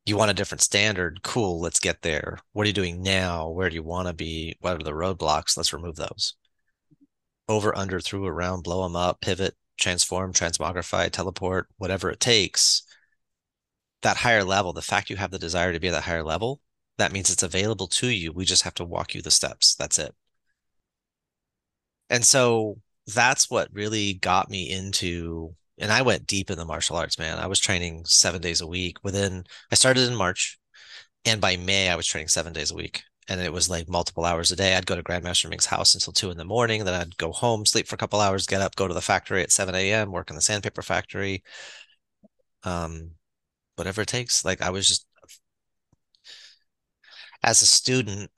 [0.05, 1.21] You want a different standard?
[1.23, 2.39] Cool let's get there.
[2.53, 3.49] What are you doing now?
[3.49, 4.55] Where do you want to be?
[4.59, 5.55] What are the roadblocks?
[5.55, 6.35] Let's remove those.
[7.47, 12.83] Over under through around blow them up pivot transform transmogrify teleport whatever it takes.
[14.01, 16.61] That higher level the fact you have the desire to be at that higher level
[16.97, 18.33] that means it's available to you.
[18.33, 19.73] We just have to walk you the steps.
[19.73, 20.13] That's it
[22.09, 26.97] and so that's what really got me into and I went deep in the martial
[26.97, 27.39] arts, man.
[27.39, 28.97] I was training seven days a week.
[29.03, 30.59] Within I started in March,
[31.25, 34.25] and by May I was training seven days a week, and it was like multiple
[34.25, 34.75] hours a day.
[34.75, 36.83] I'd go to Grandmaster Meng's house until two in the morning.
[36.83, 39.41] Then I'd go home, sleep for a couple hours, get up, go to the factory
[39.41, 41.43] at seven a.m., work in the sandpaper factory,
[42.63, 43.11] um,
[43.75, 44.43] whatever it takes.
[44.45, 45.05] Like I was just
[47.43, 48.31] as a student,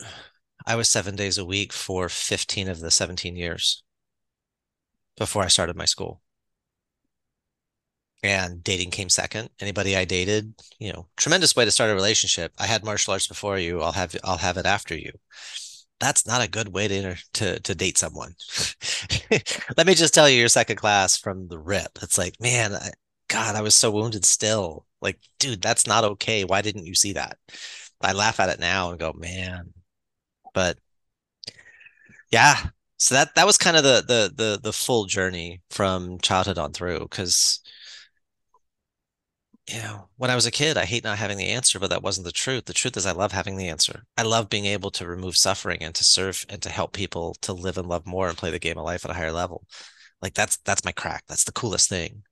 [0.66, 3.84] I was seven days a week for 15 of the 17 years
[5.18, 6.22] before I started my school.
[8.24, 9.50] And dating came second.
[9.60, 12.54] Anybody I dated, you know, tremendous way to start a relationship.
[12.60, 13.82] I had martial arts before you.
[13.82, 15.12] I'll have I'll have it after you.
[16.00, 18.36] That's not a good way to to to date someone.
[19.78, 21.98] Let me just tell you, your second class from the rip.
[22.04, 22.92] It's like, man, I,
[23.28, 24.86] God, I was so wounded still.
[25.02, 26.44] Like, dude, that's not okay.
[26.44, 27.40] Why didn't you see that?
[28.02, 29.74] I laugh at it now and go, man,
[30.54, 30.78] but
[32.32, 36.58] yeah, so that that was kind of the the the the full journey from childhood
[36.58, 37.60] on through because
[39.70, 42.04] you know when i was a kid i hate not having the answer but that
[42.04, 42.66] wasn't the truth.
[42.66, 44.04] The truth is i love having the answer.
[44.18, 47.54] I love being able to remove suffering and to serve and to help people to
[47.54, 49.66] live and love more and play the game of life at a higher level.
[50.22, 51.24] Like that's that's my crack.
[51.28, 52.24] That's the coolest thing.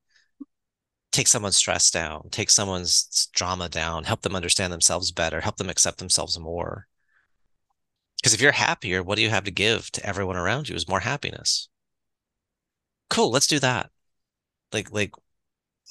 [1.12, 2.30] Take someone's stress down.
[2.30, 4.04] Take someone's drama down.
[4.04, 5.42] Help them understand themselves better.
[5.42, 6.88] Help them accept themselves more
[8.22, 10.88] because if you're happier, what do you have to give to everyone around you is
[10.88, 11.70] more happiness.
[13.10, 13.90] Cool, let's do that.
[14.74, 15.12] Like like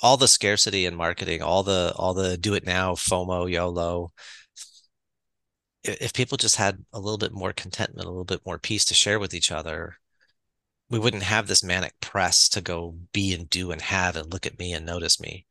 [0.02, 4.12] all the scarcity in marketing, all the all the do it now, FOMO, YOLO.
[5.84, 8.94] If people just had a little bit more contentment, a little bit more peace to
[8.94, 9.98] share with each other,
[10.90, 14.46] we wouldn't have this manic press to go be and do and have and look
[14.46, 15.46] at me and notice me.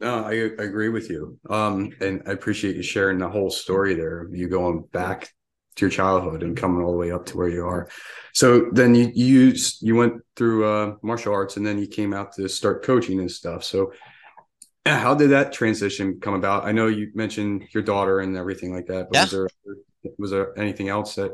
[0.00, 1.38] No, I, I agree with you.
[1.48, 4.28] Um, and I appreciate you sharing the whole story there.
[4.32, 5.28] You going back
[5.76, 7.88] to your childhood and coming all the way up to where you are.
[8.32, 12.32] So then you you you went through uh, martial arts and then you came out
[12.34, 13.62] to start coaching and stuff.
[13.64, 13.92] So
[14.86, 16.64] how did that transition come about?
[16.64, 19.22] I know you mentioned your daughter and everything like that, but yeah.
[19.22, 19.48] was there
[20.18, 21.32] was there anything else that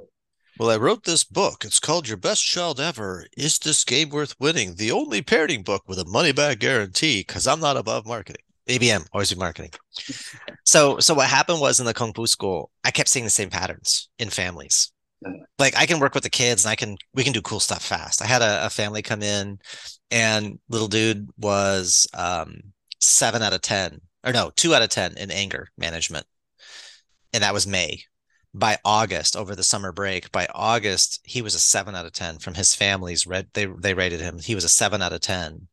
[0.59, 1.66] well, I wrote this book.
[1.66, 3.26] It's called Your Best Child Ever.
[3.37, 4.76] Is This Game Worth Winning?
[4.76, 8.45] The only parenting book with a money back guarantee because I'm not above marketing.
[8.68, 9.70] ABM, always be marketing.
[10.64, 13.50] So, so what happened was in the Kung Fu school, I kept seeing the same
[13.50, 14.92] patterns in families.
[15.59, 17.83] Like I can work with the kids and I can, we can do cool stuff
[17.83, 18.22] fast.
[18.22, 19.59] I had a, a family come in
[20.11, 22.61] and little dude was um,
[23.00, 26.26] seven out of 10 or no, two out of 10 in anger management.
[27.33, 28.02] And that was May.
[28.52, 32.38] By August, over the summer break, by August, he was a seven out of 10
[32.38, 33.48] from his family's red.
[33.52, 34.38] They, they rated him.
[34.38, 35.68] He was a seven out of 10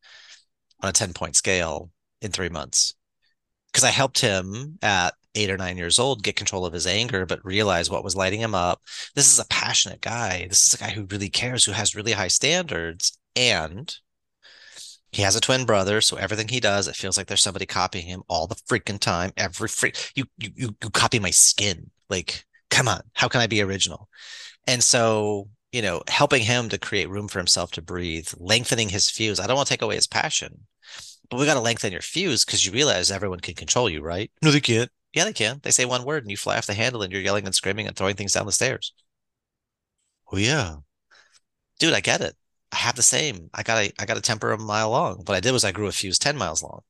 [0.81, 1.92] on a 10 point scale
[2.23, 2.95] in three months.
[3.71, 7.25] Because I helped him at eight or nine years old get control of his anger,
[7.25, 8.81] but realize what was lighting him up.
[9.15, 10.45] This is a passionate guy.
[10.47, 13.17] This is a guy who really cares, who has really high standards.
[13.35, 13.95] And
[15.11, 18.07] he has a twin brother, so everything he does, it feels like there's somebody copying
[18.07, 19.31] him all the freaking time.
[19.37, 21.91] Every freak, you you you, you copy my skin.
[22.09, 24.09] Like, come on, how can I be original?
[24.65, 29.09] And so, you know, helping him to create room for himself to breathe, lengthening his
[29.09, 29.39] fuse.
[29.39, 30.65] I don't want to take away his passion,
[31.33, 34.31] but we got to lengthen your fuse because you realize everyone can control you, right?
[34.43, 34.91] No, they can't.
[35.13, 35.59] Yeah, they can.
[35.63, 37.87] They say one word and you fly off the handle and you're yelling and screaming
[37.87, 38.93] and throwing things down the stairs.
[40.31, 40.75] Oh yeah.
[41.79, 42.35] Dude, I get it.
[42.71, 43.49] I have the same.
[43.53, 45.17] I got a I got a temper a mile long.
[45.25, 46.81] What I did was I grew a fuse 10 miles long.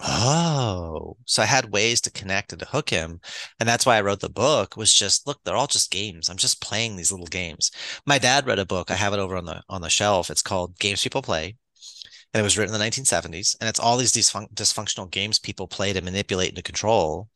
[0.00, 3.20] Oh, so I had ways to connect and to hook him.
[3.58, 6.28] And that's why I wrote the book was just look, they're all just games.
[6.28, 7.70] I'm just playing these little games.
[8.06, 8.90] My dad read a book.
[8.90, 10.30] I have it over on the on the shelf.
[10.30, 11.56] It's called Games People Play.
[12.34, 13.56] And it was written in the 1970s.
[13.60, 17.28] And it's all these dysfun- dysfunctional games people play to manipulate and to control.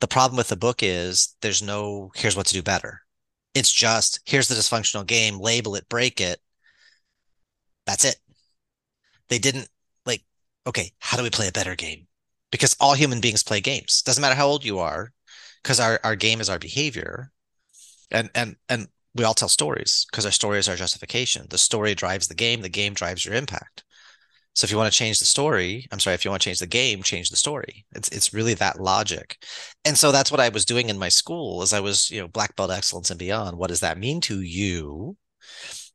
[0.00, 3.02] The problem with the book is there's no here's what to do better.
[3.54, 6.40] It's just here's the dysfunctional game, label it, break it,
[7.88, 8.16] that's it.
[9.28, 9.68] They didn't
[10.04, 10.22] like,
[10.66, 12.06] okay, how do we play a better game?
[12.50, 14.02] Because all human beings play games.
[14.02, 15.12] Doesn't matter how old you are,
[15.62, 17.32] because our, our game is our behavior.
[18.10, 21.46] And and and we all tell stories because our story is our justification.
[21.48, 23.84] The story drives the game, the game drives your impact.
[24.58, 26.58] So if you want to change the story, I'm sorry, if you want to change
[26.58, 27.86] the game, change the story.
[27.94, 29.36] It's it's really that logic.
[29.84, 32.26] And so that's what I was doing in my school as I was, you know,
[32.26, 33.56] black belt excellence and beyond.
[33.56, 35.16] What does that mean to you?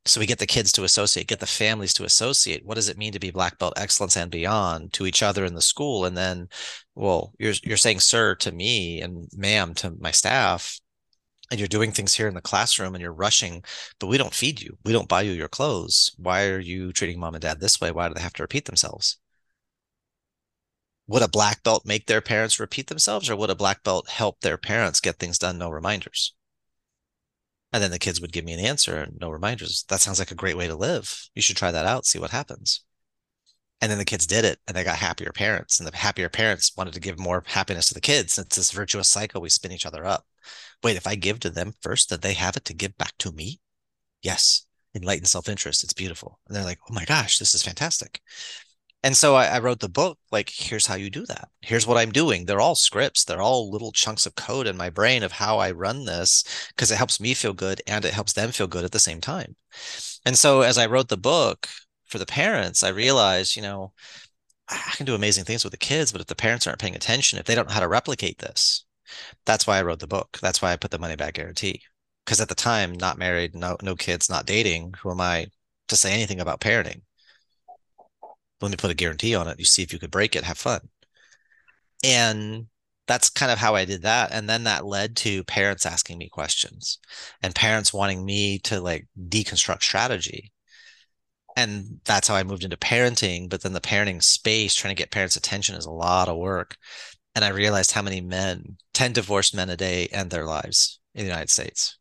[0.06, 2.98] so we get the kids to associate get the families to associate what does it
[2.98, 6.18] mean to be black belt excellence and beyond to each other in the school and
[6.18, 6.48] then
[6.96, 10.80] well you're you're saying sir to me and ma'am to my staff
[11.54, 13.64] and you're doing things here in the classroom and you're rushing
[14.00, 17.20] but we don't feed you we don't buy you your clothes why are you treating
[17.20, 19.20] mom and dad this way why do they have to repeat themselves
[21.06, 24.40] would a black belt make their parents repeat themselves or would a black belt help
[24.40, 26.34] their parents get things done no reminders
[27.72, 29.84] and then the kids would give me an answer and no reminders.
[29.90, 31.28] That sounds like a great way to live.
[31.34, 32.86] You should try that out, see what happens.
[33.82, 35.80] And then the kids did it and they got happier parents.
[35.80, 38.38] And the happier parents wanted to give more happiness to the kids.
[38.38, 39.42] It's this virtuous cycle.
[39.42, 40.26] We spin each other up.
[40.84, 43.32] Wait, if I give to them first, that they have it to give back to
[43.32, 43.60] me?
[44.22, 44.66] Yes.
[44.96, 45.84] Enlightened self interest.
[45.84, 46.40] It's beautiful.
[46.48, 48.22] And they're like, oh my gosh, this is fantastic.
[49.06, 51.50] And so I, I, wrote the book like, here's how you do that.
[51.62, 52.46] Here's what I'm doing.
[52.46, 53.26] They're all scripts.
[53.26, 56.90] They're all little chunks of code in my brain of how I run this because
[56.90, 59.58] it helps me feel good and it helps them feel good at the same time.
[60.26, 61.68] And so as I wrote the book
[62.06, 63.92] for the parents, I realized, you know,
[64.70, 67.40] I can do amazing things with the kids, but if the parents aren't paying attention,
[67.40, 68.86] if they don't know how to replicate this,
[69.46, 70.40] that's why I wrote the book.
[70.42, 71.82] That's why I put the money back guarantee.
[72.26, 75.48] Because at the time, not married, no no kids, not dating, who am I
[75.90, 77.02] to say anything about parenting?
[78.64, 79.60] let me put a guarantee on it.
[79.60, 80.90] You see if you could break it, have fun.
[82.04, 82.68] And
[83.08, 84.32] that's kind of how I did that.
[84.32, 87.00] And then that led to parents asking me questions
[87.42, 90.52] and parents wanting me to like deconstruct strategy.
[91.56, 93.50] And that's how I moved into parenting.
[93.50, 96.78] But then the parenting space, trying to get parents' attention is a lot of work.
[97.36, 101.22] And I realized how many men, 10 divorced men a day, end their lives in
[101.22, 101.98] the United States.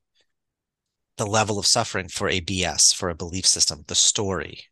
[1.16, 4.64] The level of suffering for a BS, for a belief system, the story,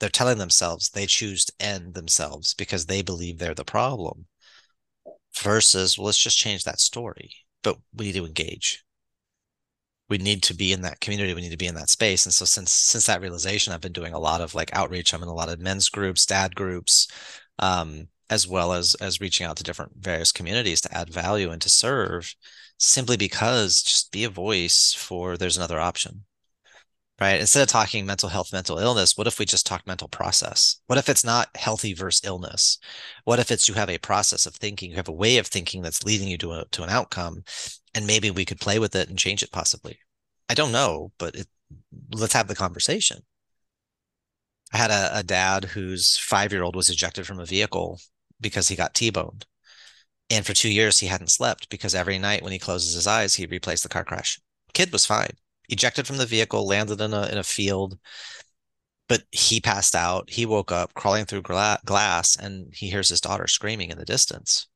[0.00, 4.26] they're telling themselves they choose to end themselves because they believe they're the problem
[5.40, 7.30] versus well let's just change that story
[7.62, 8.84] but we need to engage.
[10.08, 11.32] We need to be in that community.
[11.32, 12.26] We need to be in that space.
[12.26, 15.14] And so since since that realization i've been doing a lot of like outreach.
[15.14, 17.08] I'm in a lot of men's groups dad groups
[17.58, 21.62] um, as well as as reaching out to different various communities to add value and
[21.62, 22.34] to serve
[22.78, 26.24] simply because just be a voice for there's another option
[27.22, 27.40] right?
[27.40, 30.80] Instead of talking mental health, mental illness, what if we just talk mental process?
[30.88, 32.78] What if it's not healthy versus illness?
[33.24, 35.82] What if it's you have a process of thinking, you have a way of thinking
[35.82, 37.44] that's leading you to a, to an outcome,
[37.94, 40.00] and maybe we could play with it and change it possibly.
[40.48, 41.46] I don't know, but it,
[42.12, 43.18] let's have the conversation.
[44.72, 48.00] I had a, a dad whose five year old was ejected from a vehicle
[48.42, 49.46] because he got T boned.
[50.28, 53.34] And for two years, he hadn't slept because every night when he closes his eyes,
[53.34, 54.40] he replays the car crash.
[54.74, 55.36] Kid was fine
[55.72, 57.98] ejected from the vehicle, landed in a in a field.
[59.08, 60.30] But he passed out.
[60.30, 64.04] He woke up crawling through gla- glass and he hears his daughter screaming in the
[64.04, 64.68] distance.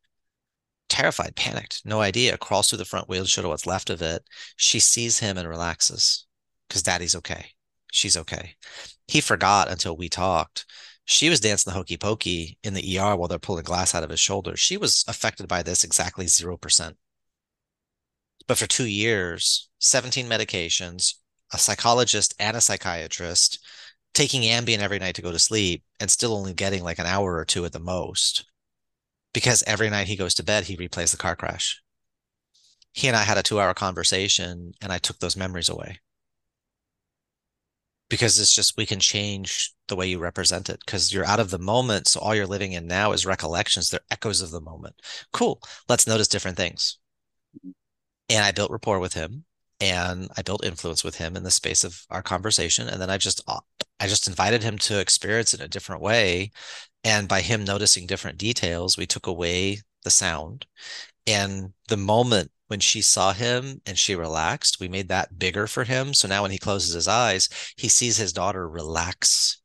[0.88, 4.22] Terrified, panicked, no idea, crawls through the front windshield, to what's left of it.
[4.56, 6.26] She sees him and relaxes
[6.68, 7.52] because daddy's okay.
[7.90, 8.56] She's okay.
[9.08, 10.66] He forgot until we talked.
[11.08, 14.10] She was dancing the hokey pokey in the ER while they're pulling glass out of
[14.10, 14.56] his shoulder.
[14.56, 16.96] She was affected by this exactly 0%.
[18.48, 21.14] But for two years, 17 medications,
[21.52, 23.60] a psychologist and a psychiatrist,
[24.14, 27.36] taking Ambien every night to go to sleep, and still only getting like an hour
[27.36, 28.44] or two at the most.
[29.32, 31.80] Because every night he goes to bed, he replays the car crash.
[32.92, 36.00] He and I had a two hour conversation, and I took those memories away
[38.08, 41.50] because it's just we can change the way you represent it because you're out of
[41.50, 44.94] the moment so all you're living in now is recollections they're echoes of the moment.
[45.32, 46.98] Cool let's notice different things.
[48.28, 49.44] And i built rapport with him
[49.80, 53.18] and i built influence with him in the space of our conversation and then i
[53.18, 53.60] just uh,
[54.00, 56.52] i just invited him to experience it in a different way.
[57.04, 60.66] And by him noticing different details we took away the sound.
[61.26, 65.84] And the moment when she saw him and she relaxed, we made that bigger for
[65.84, 66.14] him.
[66.14, 69.60] So now when he closes his eyes, he sees his daughter relax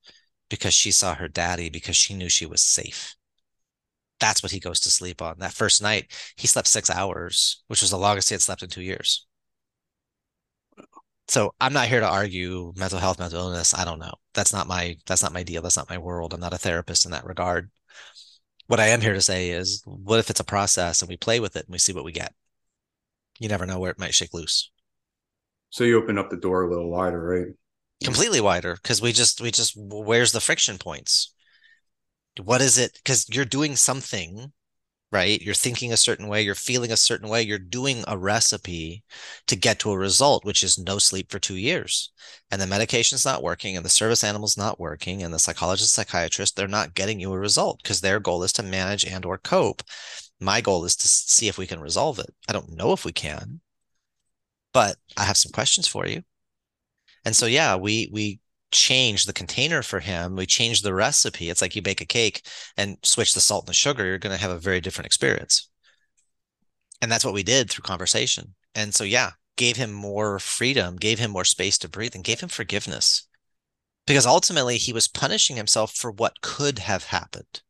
[0.49, 3.15] because she saw her daddy because she knew she was safe.
[4.19, 5.39] That's what he goes to sleep on.
[5.39, 8.69] That first night, he slept six hours, which was the longest he had slept in
[8.69, 9.25] two years.
[11.27, 13.73] So I'm not here to argue mental health, mental illness.
[13.73, 14.13] I don't know.
[14.33, 15.61] That's not my that's not my deal.
[15.61, 16.33] That's not my world.
[16.33, 17.71] I'm not a therapist in that regard.
[18.67, 21.39] What I am here to say is, what if it's a process and we play
[21.39, 22.33] with it and we see what we get?
[23.41, 24.69] You never know where it might shake loose.
[25.71, 27.47] So you open up the door a little wider, right?
[28.03, 31.33] Completely wider because we just we just where's the friction points?
[32.41, 32.93] What is it?
[32.93, 34.53] Because you're doing something,
[35.11, 35.41] right?
[35.41, 39.03] You're thinking a certain way, you're feeling a certain way, you're doing a recipe
[39.47, 42.11] to get to a result, which is no sleep for two years.
[42.51, 46.55] And the medication's not working, and the service animal's not working, and the psychologist, psychiatrist,
[46.55, 49.81] they're not getting you a result because their goal is to manage and or cope
[50.41, 52.33] my goal is to see if we can resolve it.
[52.49, 53.61] I don't know if we can,
[54.73, 56.23] but I have some questions for you.
[57.25, 58.39] And so yeah, we we
[58.71, 60.35] change the container for him.
[60.35, 61.49] We change the recipe.
[61.49, 62.45] It's like you bake a cake
[62.77, 65.69] and switch the salt and the sugar, you're going to have a very different experience.
[67.01, 68.55] And that's what we did through conversation.
[68.73, 72.39] And so yeah, gave him more freedom, gave him more space to breathe and gave
[72.39, 73.27] him forgiveness.
[74.07, 77.61] Because ultimately he was punishing himself for what could have happened.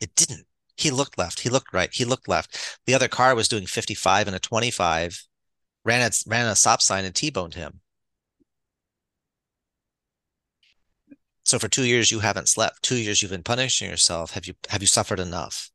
[0.00, 0.46] It didn't.
[0.76, 1.40] He looked left.
[1.40, 1.90] He looked right.
[1.92, 2.78] He looked left.
[2.86, 5.26] The other car was doing 55 and a 25,
[5.84, 7.80] ran at ran a stop sign and T-boned him.
[11.44, 12.82] So for two years you haven't slept.
[12.82, 14.32] Two years you've been punishing yourself.
[14.32, 15.70] Have you have you suffered enough?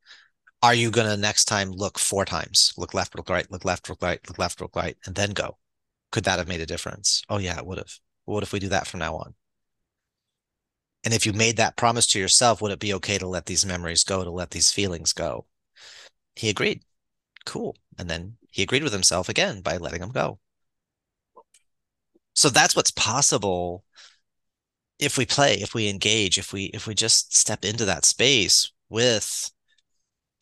[0.64, 2.74] Are you gonna next time look four times?
[2.78, 5.58] Look left, look right, look left, look right, look left, look right, and then go.
[6.12, 7.22] Could that have made a difference?
[7.30, 7.92] Oh yeah, it would have.
[8.26, 9.36] What if we do that from now on?
[11.08, 13.66] And if you made that promise to yourself, would it be okay to let these
[13.66, 15.46] memories go, to let these feelings go?
[16.36, 16.84] He agreed.
[17.46, 17.78] Cool.
[17.98, 20.40] And then he agreed with himself again by letting them go.
[22.36, 23.86] So that's what's possible
[25.00, 28.70] if we play, if we engage, if we if we just step into that space
[28.90, 29.50] with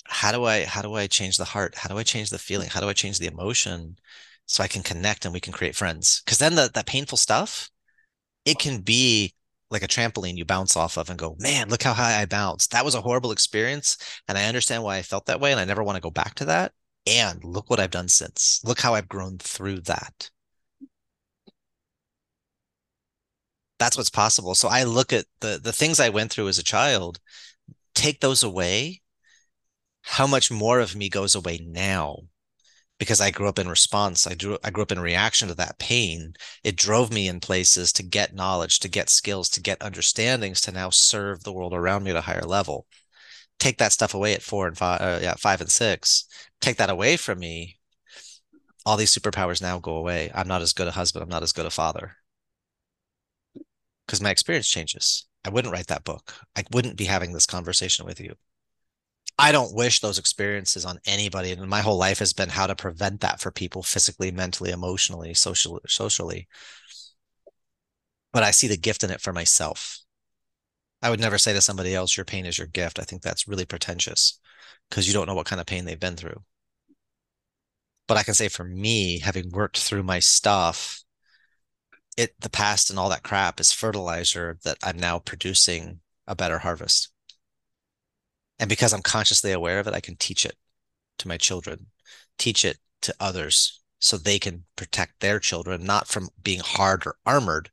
[0.06, 1.76] how do I how do I change the heart?
[1.76, 2.70] How do I change the feeling?
[2.70, 4.00] How do I change the emotion
[4.48, 6.24] so I can connect and we can create friends?
[6.26, 7.70] Because then the, that painful stuff,
[8.46, 9.36] it can be
[9.72, 12.72] like a trampoline you bounce off of and go, man, look how high I bounced.
[12.72, 13.98] That was a horrible experience.
[14.28, 15.52] And I understand why I felt that way.
[15.52, 16.74] And I never want to go back to that.
[17.08, 18.62] And look what I've done since.
[18.64, 20.30] Look how I've grown through that.
[23.78, 24.56] That's what's possible.
[24.56, 27.20] So I look at the the things I went through as a child,
[27.94, 29.02] take those away.
[30.04, 32.20] How much more of me goes away now
[32.98, 34.26] because I grew up in response.
[34.28, 36.34] I grew I grew up in reaction to that pain.
[36.64, 40.72] It drove me in places to get knowledge, to get skills, to get understandings, to
[40.72, 42.88] now serve the world around me at a higher level.
[43.60, 46.26] Take that stuff away at four and five, uh, yeah, five and six.
[46.62, 47.80] Take that away from me.
[48.86, 50.32] All these superpowers now go away.
[50.34, 51.24] I'm not as good a husband.
[51.24, 52.18] I'm not as good a father
[54.06, 55.26] because my experience changes.
[55.44, 56.34] I wouldn't write that book.
[56.56, 58.36] I wouldn't be having this conversation with you.
[59.38, 61.52] I don't wish those experiences on anybody.
[61.52, 65.34] And my whole life has been how to prevent that for people physically, mentally, emotionally,
[65.34, 66.48] socially, socially.
[68.32, 70.00] But I see the gift in it for myself.
[71.02, 73.00] I would never say to somebody else, your pain is your gift.
[73.00, 74.40] I think that's really pretentious
[74.90, 76.44] because you don't know what kind of pain they've been through.
[78.08, 81.04] But I can say for me, having worked through my stuff,
[82.18, 86.60] it the past and all that crap is fertilizer that I'm now producing a better
[86.60, 87.12] harvest.
[88.60, 90.56] And because I'm consciously aware of it, I can teach it
[91.20, 91.88] to my children,
[92.38, 97.16] teach it to others so they can protect their children, not from being hard or
[97.26, 97.70] armored,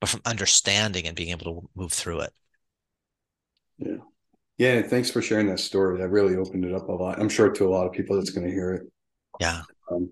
[0.00, 2.32] but from understanding and being able to move through it.
[3.78, 3.96] Yeah.
[4.58, 4.82] Yeah.
[4.82, 5.98] Thanks for sharing that story.
[5.98, 7.20] That really opened it up a lot.
[7.20, 8.82] I'm sure to a lot of people that's going to hear it.
[9.40, 9.62] Yeah.
[9.90, 10.10] Um,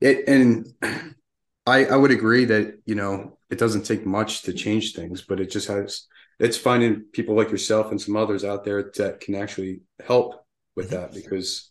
[0.00, 0.66] it, and
[1.66, 5.40] I, I would agree that, you know, it doesn't take much to change things, but
[5.40, 6.06] it just has,
[6.38, 10.44] it's finding people like yourself and some others out there that can actually help
[10.76, 10.96] with mm-hmm.
[10.96, 11.70] that because,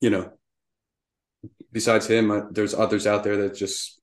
[0.00, 0.30] you know,
[1.72, 4.00] besides him, uh, there's others out there that just,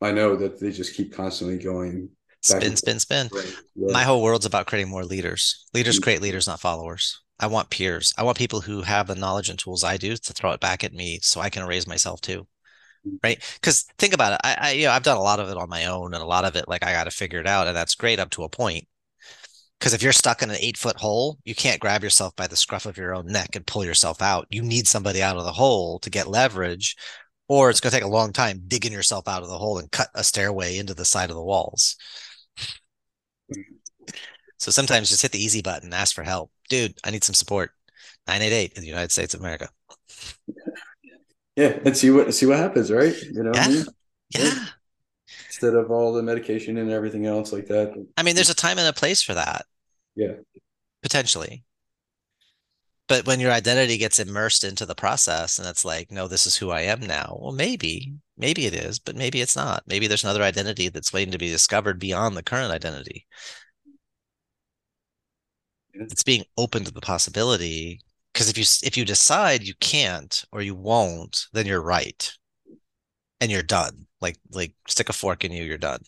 [0.00, 2.10] I know that they just keep constantly going
[2.40, 3.28] spin, spin, spin.
[3.32, 3.56] Right.
[3.74, 3.92] Yeah.
[3.92, 5.66] My whole world's about creating more leaders.
[5.74, 6.04] Leaders mm-hmm.
[6.04, 7.20] create leaders, not followers.
[7.40, 8.12] I want peers.
[8.18, 10.82] I want people who have the knowledge and tools I do to throw it back
[10.82, 12.46] at me so I can raise myself too.
[13.06, 13.16] Mm-hmm.
[13.22, 13.58] Right.
[13.60, 14.40] Because think about it.
[14.42, 16.26] I, I, you know, I've done a lot of it on my own and a
[16.26, 17.68] lot of it, like I got to figure it out.
[17.68, 18.86] And that's great up to a point.
[19.78, 22.56] Because if you're stuck in an eight foot hole, you can't grab yourself by the
[22.56, 24.46] scruff of your own neck and pull yourself out.
[24.50, 26.96] You need somebody out of the hole to get leverage,
[27.48, 29.90] or it's going to take a long time digging yourself out of the hole and
[29.90, 31.96] cut a stairway into the side of the walls.
[34.58, 36.50] So sometimes just hit the easy button, ask for help.
[36.68, 37.70] Dude, I need some support.
[38.26, 39.68] 988 in the United States of America.
[41.56, 43.20] Yeah, and see what see what happens, right?
[43.20, 43.64] You know, yeah.
[43.64, 43.86] I mean?
[44.30, 44.64] yeah.
[45.60, 47.92] Instead of all the medication and everything else like that.
[48.16, 49.66] I mean, there's a time and a place for that.
[50.14, 50.34] Yeah.
[51.02, 51.64] Potentially.
[53.08, 56.56] But when your identity gets immersed into the process and it's like, no, this is
[56.56, 57.38] who I am now.
[57.40, 59.82] Well, maybe, maybe it is, but maybe it's not.
[59.86, 63.26] Maybe there's another identity that's waiting to be discovered beyond the current identity
[66.00, 68.00] it's being open to the possibility
[68.32, 72.37] because if you if you decide you can't or you won't then you're right
[73.40, 74.06] and you're done.
[74.20, 76.00] Like like stick a fork in you you're done.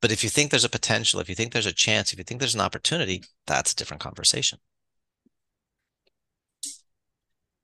[0.00, 2.24] But if you think there's a potential if you think there's a chance if you
[2.24, 4.58] think there's an opportunity that's a different conversation.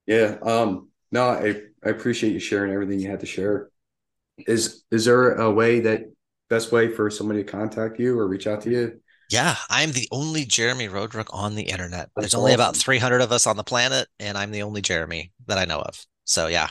[0.07, 3.71] Yeah um no i i appreciate you sharing everything you had to share.
[4.39, 6.03] Is is there a way that
[6.49, 9.01] best way for somebody to contact you or reach out to you?
[9.29, 12.11] Yeah, I'm the only Jeremy Roadruck on the internet.
[12.17, 15.59] There's only about 300 of us on the planet, and I'm the only Jeremy that
[15.59, 16.07] I know of.
[16.27, 16.69] So yeah,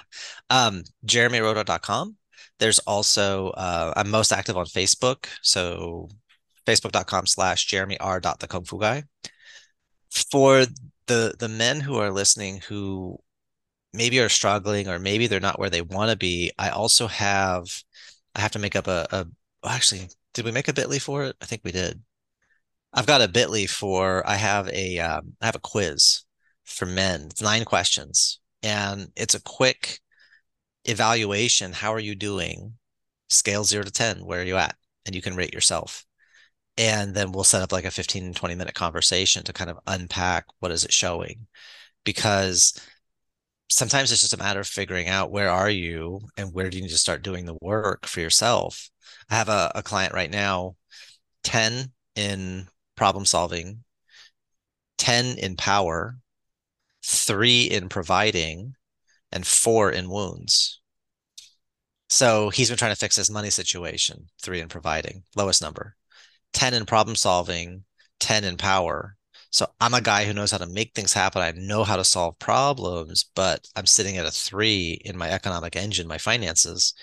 [0.52, 2.18] um, jeremyroadruck.com.
[2.60, 6.10] There's also uh, I'm most active on Facebook, so
[6.68, 9.04] facebook.com slash jeremy r dot the kung fu guy.
[10.12, 10.66] For
[11.08, 13.18] the the men who are listening who
[13.94, 17.66] maybe are struggling or maybe they're not where they want to be, I also have
[18.36, 19.28] I have to make up a, a
[19.66, 21.36] actually did we make a bitly for it?
[21.42, 22.02] I think we did.
[22.96, 26.24] I've got a Bitly for I have a um, I have a quiz
[26.64, 27.28] for men.
[27.30, 30.00] It's nine questions, and it's a quick
[30.86, 31.72] evaluation.
[31.72, 32.74] How are you doing?
[33.30, 34.26] Scale zero to ten.
[34.26, 34.76] Where are you at?
[35.06, 36.04] And you can rate yourself.
[36.78, 40.46] And then we'll set up like a 15, 20 minute conversation to kind of unpack
[40.60, 41.48] what is it showing.
[42.04, 42.74] Because
[43.70, 46.84] sometimes it's just a matter of figuring out where are you and where do you
[46.84, 48.90] need to start doing the work for yourself.
[49.30, 50.76] I have a, a client right now,
[51.44, 53.84] 10 in problem solving,
[54.98, 56.18] 10 in power,
[57.06, 58.74] three in providing,
[59.32, 60.82] and four in wounds.
[62.10, 65.96] So he's been trying to fix his money situation, three in providing, lowest number,
[66.54, 67.84] 10 in problem solving,
[68.20, 69.18] 10 in power.
[69.52, 71.42] So I'm a guy who knows how to make things happen.
[71.42, 75.76] I know how to solve problems, but I'm sitting at a three in my economic
[75.76, 76.94] engine, my finances.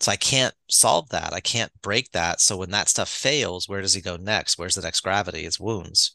[0.00, 1.32] So I can't solve that.
[1.32, 2.40] I can't break that.
[2.40, 4.58] So when that stuff fails, where does he go next?
[4.58, 5.44] Where's the next gravity?
[5.44, 6.12] It's wounds.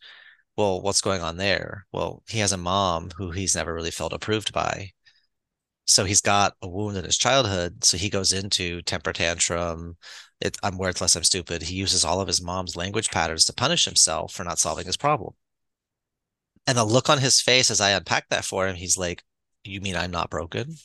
[0.60, 1.86] Well, what's going on there?
[1.93, 4.91] Well, he has a mom who he's never really felt approved by.
[5.86, 7.86] So he's got a wound in his childhood.
[7.86, 9.95] So he goes into temper tantrum.
[10.41, 11.16] It, I'm worthless.
[11.16, 11.62] I'm stupid.
[11.62, 14.97] He uses all of his mom's language patterns to punish himself for not solving his
[14.97, 15.34] problem.
[16.68, 19.24] And the look on his face as I unpack that for him, he's like,
[19.64, 20.76] You mean I'm not broken?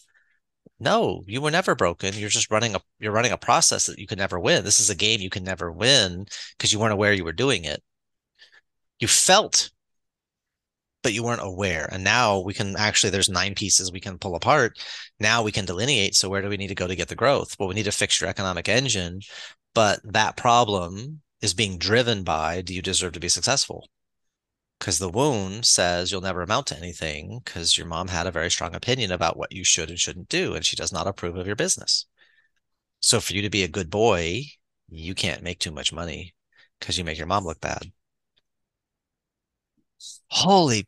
[0.78, 2.14] No, you were never broken.
[2.14, 4.62] You're just running a you're running a process that you can never win.
[4.64, 7.64] This is a game you can never win because you weren't aware you were doing
[7.64, 7.82] it.
[8.98, 9.70] You felt
[11.02, 11.86] but you weren't aware.
[11.92, 14.78] And now we can actually there's nine pieces we can pull apart.
[15.20, 17.56] Now we can delineate so where do we need to go to get the growth?
[17.58, 19.20] Well, we need to fix your economic engine,
[19.74, 23.86] but that problem is being driven by do you deserve to be successful?
[24.84, 28.50] because the wound says you'll never amount to anything because your mom had a very
[28.50, 31.46] strong opinion about what you should and shouldn't do, and she does not approve of
[31.46, 32.04] your business.
[33.00, 34.42] So for you to be a good boy,
[34.88, 36.34] you can't make too much money
[36.78, 37.92] because you make your mom look bad.
[40.28, 40.86] Holy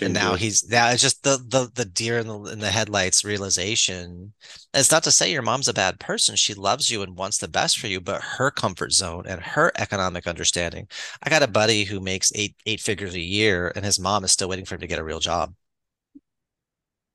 [0.00, 3.24] and now he's now it's just the the the deer in the in the headlights
[3.24, 4.32] realization.
[4.74, 6.36] It's not to say your mom's a bad person.
[6.36, 9.72] She loves you and wants the best for you, but her comfort zone and her
[9.76, 10.88] economic understanding.
[11.22, 14.32] I got a buddy who makes eight eight figures a year, and his mom is
[14.32, 15.54] still waiting for him to get a real job.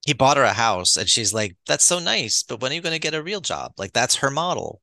[0.06, 2.82] He bought her a house, and she's like, "That's so nice, but when are you
[2.82, 4.82] going to get a real job?" Like that's her model.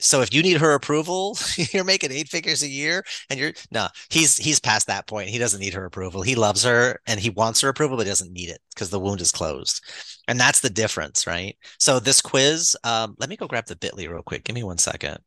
[0.00, 3.88] So if you need her approval, you're making eight figures a year and you're no,
[4.10, 5.28] he's he's past that point.
[5.28, 6.22] He doesn't need her approval.
[6.22, 9.00] He loves her and he wants her approval, but he doesn't need it because the
[9.00, 9.82] wound is closed.
[10.28, 11.56] And that's the difference, right?
[11.78, 14.44] So this quiz, um, let me go grab the bit.ly real quick.
[14.44, 15.18] Give me one second.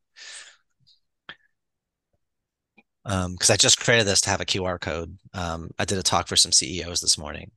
[3.05, 5.17] Um, because I just created this to have a QR code.
[5.33, 7.51] Um, I did a talk for some CEOs this morning.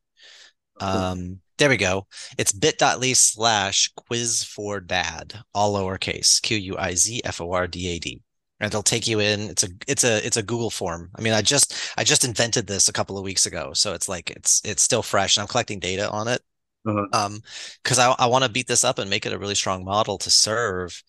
[0.81, 2.07] Um, there we go.
[2.39, 7.67] It's bit.ly slash quiz for dad, all lowercase, Q U I Z F O R
[7.67, 8.21] D A D.
[8.61, 9.41] And it'll take you in.
[9.51, 11.11] It's a it's a it's a Google form.
[11.15, 13.73] I mean, I just I just invented this a couple of weeks ago.
[13.75, 16.43] So it's like it's it's still fresh and I'm collecting data on it.
[16.87, 17.07] Uh-huh.
[17.13, 17.41] Um,
[17.83, 20.19] because I, I want to beat this up and make it a really strong model
[20.19, 21.03] to serve.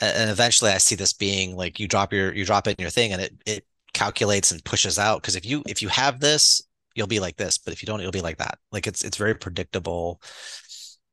[0.00, 2.90] And eventually I see this being like you drop your you drop it in your
[2.90, 5.20] thing and it it calculates and pushes out.
[5.20, 6.62] Because if you if you have this
[6.94, 8.58] you'll be like this but if you don't you'll be like that.
[8.72, 10.20] Like it's it's very predictable.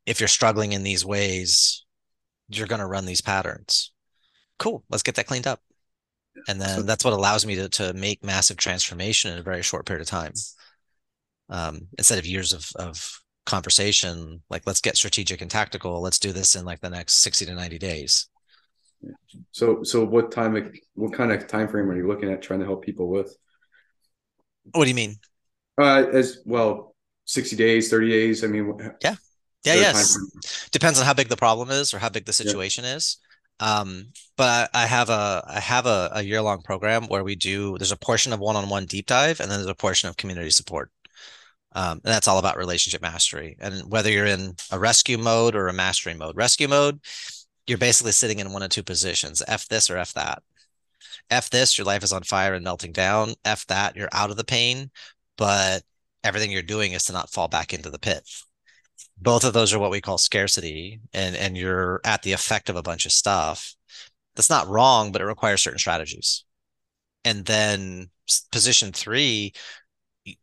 [0.05, 1.85] If you're struggling in these ways
[2.49, 3.91] you're going to run these patterns.
[4.59, 5.61] Cool let's get that cleaned up.
[6.47, 9.87] And then that's what allows me to, to make massive transformation in a very short
[9.87, 10.33] period of time.
[11.49, 16.01] Um, instead of years of, of conversation like let's get strategic and tactical.
[16.01, 18.27] Let's do this in like the next 60 to 90 days.
[19.51, 22.65] So so what time what kind of time frame are you looking at trying to
[22.65, 23.35] help people with?
[24.73, 25.15] What do you mean
[25.77, 28.43] uh, as well, sixty days, thirty days.
[28.43, 29.15] I mean, yeah,
[29.63, 30.17] yeah, yes.
[30.71, 32.95] Depends on how big the problem is or how big the situation yeah.
[32.95, 33.17] is.
[33.59, 37.77] Um, but I, have a I have a, a year long program where we do.
[37.77, 40.17] There's a portion of one on one deep dive, and then there's a portion of
[40.17, 40.91] community support.
[41.73, 43.57] Um, and that's all about relationship mastery.
[43.59, 46.99] And whether you're in a rescue mode or a mastery mode, rescue mode,
[47.67, 50.43] you're basically sitting in one of two positions: f this or f that.
[51.29, 53.33] F this, your life is on fire and melting down.
[53.43, 54.91] F that, you're out of the pain
[55.37, 55.83] but
[56.23, 58.27] everything you're doing is to not fall back into the pit.
[59.19, 62.75] Both of those are what we call scarcity, and and you're at the effect of
[62.75, 63.73] a bunch of stuff.
[64.35, 66.45] That's not wrong, but it requires certain strategies.
[67.25, 68.09] And then
[68.51, 69.53] position three,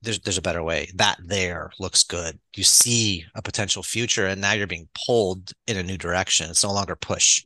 [0.03, 0.90] there's there's a better way.
[0.95, 2.38] That there looks good.
[2.57, 6.51] You see a potential future, and now you're being pulled in a new direction.
[6.51, 7.45] It's no longer push.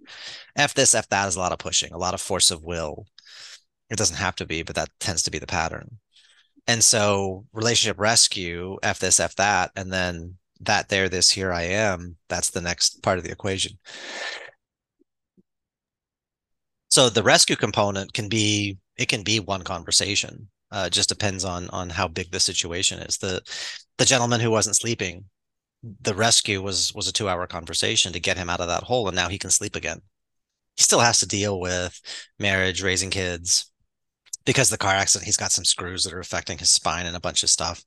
[0.57, 3.07] F this, F that is a lot of pushing, a lot of force of will.
[3.91, 5.99] It doesn't have to be, but that tends to be the pattern.
[6.69, 11.63] And so relationship rescue, F this, F that, and then that there, this, here I
[11.63, 13.79] am, that's the next part of the equation.
[16.91, 20.49] So the rescue component can be, it can be one conversation.
[20.71, 23.17] Uh, just depends on on how big the situation is.
[23.17, 23.41] The
[23.97, 25.25] the gentleman who wasn't sleeping,
[26.03, 29.09] the rescue was was a two hour conversation to get him out of that hole,
[29.09, 30.03] and now he can sleep again.
[30.77, 31.99] He still has to deal with
[32.39, 33.73] marriage, raising kids,
[34.49, 37.21] because the car accident he's got some screws that are affecting his spine and a
[37.21, 37.85] bunch of stuff.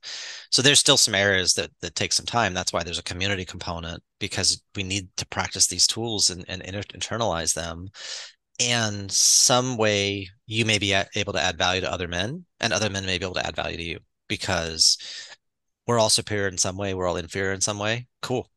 [0.52, 2.54] So there's still some areas that that take some time.
[2.54, 6.62] That's why there's a community component because we need to practice these tools and, and
[6.62, 7.88] internalize them.
[8.60, 12.88] And some way you may be able to add value to other men and other
[12.88, 13.98] men may be able to add value to you
[14.28, 14.98] because
[15.88, 18.06] we're all superior in some way we're all inferior in some way.
[18.20, 18.48] Cool.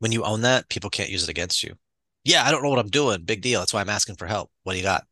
[0.00, 1.76] When you own that people can't use it against you.
[2.24, 3.24] Yeah i don't know what i'm doing.
[3.24, 3.60] Big deal.
[3.60, 4.50] That's why i'm asking for help.
[4.64, 5.04] What do you got?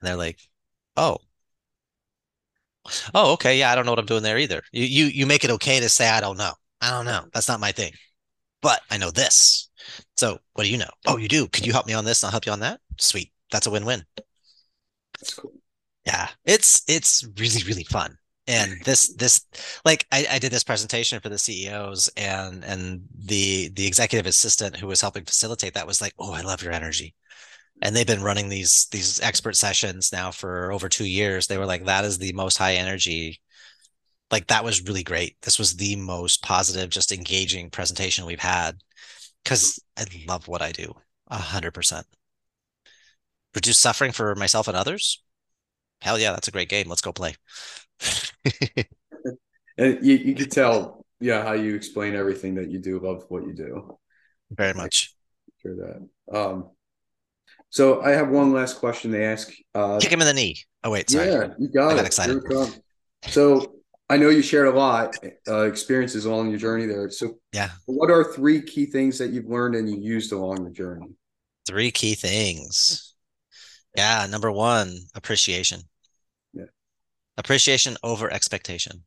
[0.00, 0.38] And they're like
[0.96, 1.18] Oh.
[3.14, 3.58] Oh, okay.
[3.58, 4.62] Yeah, I don't know what I'm doing there either.
[4.72, 6.52] You you you make it okay to say I don't know.
[6.80, 7.26] I don't know.
[7.32, 7.92] That's not my thing.
[8.62, 9.70] But I know this.
[10.16, 10.90] So what do you know?
[11.06, 11.48] Oh, you do.
[11.48, 12.22] Could you help me on this?
[12.22, 12.80] And I'll help you on that.
[12.98, 13.32] Sweet.
[13.52, 14.04] That's a win-win.
[15.20, 15.52] That's cool.
[16.06, 18.16] Yeah, it's it's really really fun.
[18.46, 19.46] And this this
[19.84, 24.76] like I, I did this presentation for the CEOs and and the the executive assistant
[24.76, 27.14] who was helping facilitate that was like, oh, I love your energy
[27.84, 31.46] and they've been running these these expert sessions now for over two years.
[31.46, 33.40] They were like that is the most high energy.
[34.30, 35.36] Like that was really great.
[35.42, 38.78] This was the most positive just engaging presentation we've had
[39.44, 40.94] because i love what i do
[41.28, 42.06] a hundred percent.
[43.54, 45.22] Reduce suffering for myself and others?
[46.00, 46.88] Hell yeah that's a great game.
[46.88, 47.36] Let's go play.
[49.76, 53.44] And you, you could tell yeah how you explain everything that you do love what
[53.44, 53.98] you do.
[54.52, 55.12] Very much.
[55.60, 56.08] sure that.
[56.32, 56.70] Um
[57.74, 59.52] so I have one last question they ask.
[59.74, 60.58] Uh, Kick him in the knee.
[60.84, 61.26] Oh wait, sorry.
[61.26, 62.06] Yeah, you got I got it.
[62.06, 62.40] excited.
[63.26, 63.74] So
[64.08, 65.16] I know you shared a lot
[65.48, 67.10] uh, experiences along your journey there.
[67.10, 70.70] So yeah, what are three key things that you've learned and you used along the
[70.70, 71.08] journey?
[71.66, 73.12] Three key things.
[73.96, 75.80] Yeah, number one, appreciation.
[76.52, 76.66] Yeah,
[77.36, 79.02] appreciation over expectation.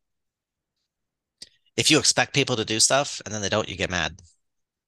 [1.77, 4.19] If you expect people to do stuff and then they don't, you get mad.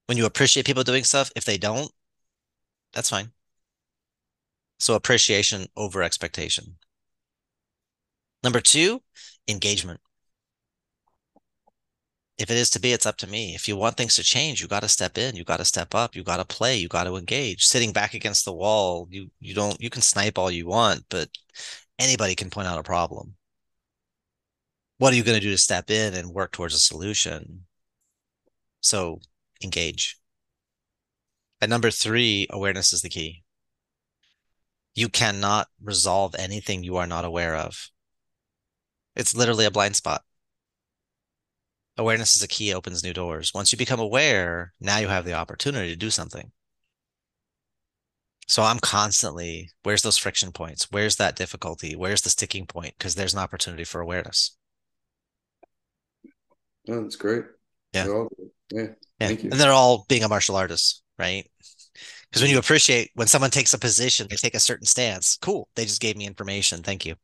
[0.07, 1.89] When you appreciate people doing stuff, if they don't,
[2.91, 3.31] that's fine.
[4.79, 6.77] So appreciation over expectation.
[8.43, 9.01] Number two,
[9.47, 9.99] engagement.
[12.39, 13.53] if it is to be, it's up to me.
[13.53, 15.93] If you want things to change, you got to step in, you got to step
[15.93, 17.65] up, you got to play, you got to engage.
[17.65, 21.29] Sitting back against the wall, you you don't you can snipe all you want, but
[21.99, 23.35] anybody can point out a problem.
[24.99, 27.65] What are you going to do to step in and work towards a solution?
[28.81, 29.21] So
[29.63, 30.17] engage.
[31.61, 33.43] And number three, awareness is the key.
[34.99, 37.89] You cannot resolve anything you are not aware of.
[39.15, 40.23] It's literally a blind spot.
[41.95, 43.53] Awareness is a key opens new doors.
[43.53, 46.51] Once you become aware now you have the opportunity to do something.
[48.45, 50.91] So i'm constantly where's those friction points?
[50.91, 51.95] Where's that difficulty?
[51.95, 52.93] Where's the sticking point?
[52.97, 54.57] Because there's an opportunity for awareness.
[56.89, 57.45] Oh, that's great.
[57.93, 58.07] Yeah.
[58.09, 58.27] All,
[58.69, 58.81] yeah,
[59.21, 59.27] yeah.
[59.27, 59.49] Thank you.
[59.51, 61.49] and they're all being a martial artist right
[62.29, 65.69] because when you appreciate when someone takes a position they take a certain stance cool
[65.75, 67.15] they just gave me information thank you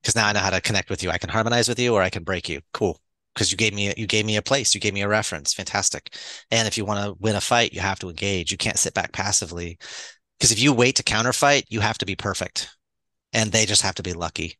[0.00, 2.02] because now i know how to connect with you i can harmonize with you or
[2.02, 3.00] i can break you cool
[3.38, 6.12] because you gave me you gave me a place, you gave me a reference, fantastic.
[6.50, 8.50] And if you want to win a fight, you have to engage.
[8.50, 9.78] You can't sit back passively
[10.38, 12.76] because if you wait to counterfight, you have to be perfect,
[13.32, 14.58] and they just have to be lucky.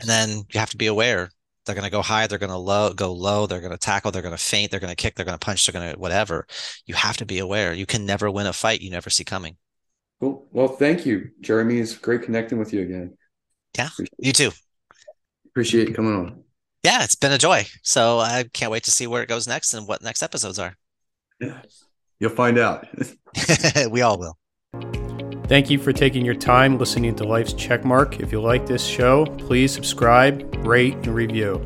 [0.00, 1.30] And then you have to be aware
[1.64, 4.10] they're going to go high, they're going to low, go low, they're going to tackle,
[4.10, 4.70] they're going to feint.
[4.70, 6.46] they're going to kick, they're going to punch, they're going to whatever.
[6.86, 7.72] You have to be aware.
[7.72, 9.56] You can never win a fight you never see coming.
[10.20, 10.46] Cool.
[10.52, 11.78] Well, thank you, Jeremy.
[11.78, 13.16] It's great connecting with you again.
[13.76, 14.50] Yeah, Appreciate you too.
[15.46, 16.44] Appreciate you coming on
[16.84, 17.66] yeah, it's been a joy.
[17.82, 20.76] So I can't wait to see where it goes next and what next episodes are.
[21.40, 21.62] Yeah,
[22.20, 22.86] you'll find out.
[23.90, 24.38] we all will.
[25.46, 28.20] Thank you for taking your time listening to Life's Checkmark.
[28.20, 31.56] If you like this show, please subscribe, rate, and review.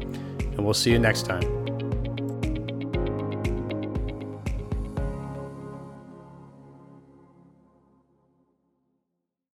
[0.41, 1.58] And we'll see you next time.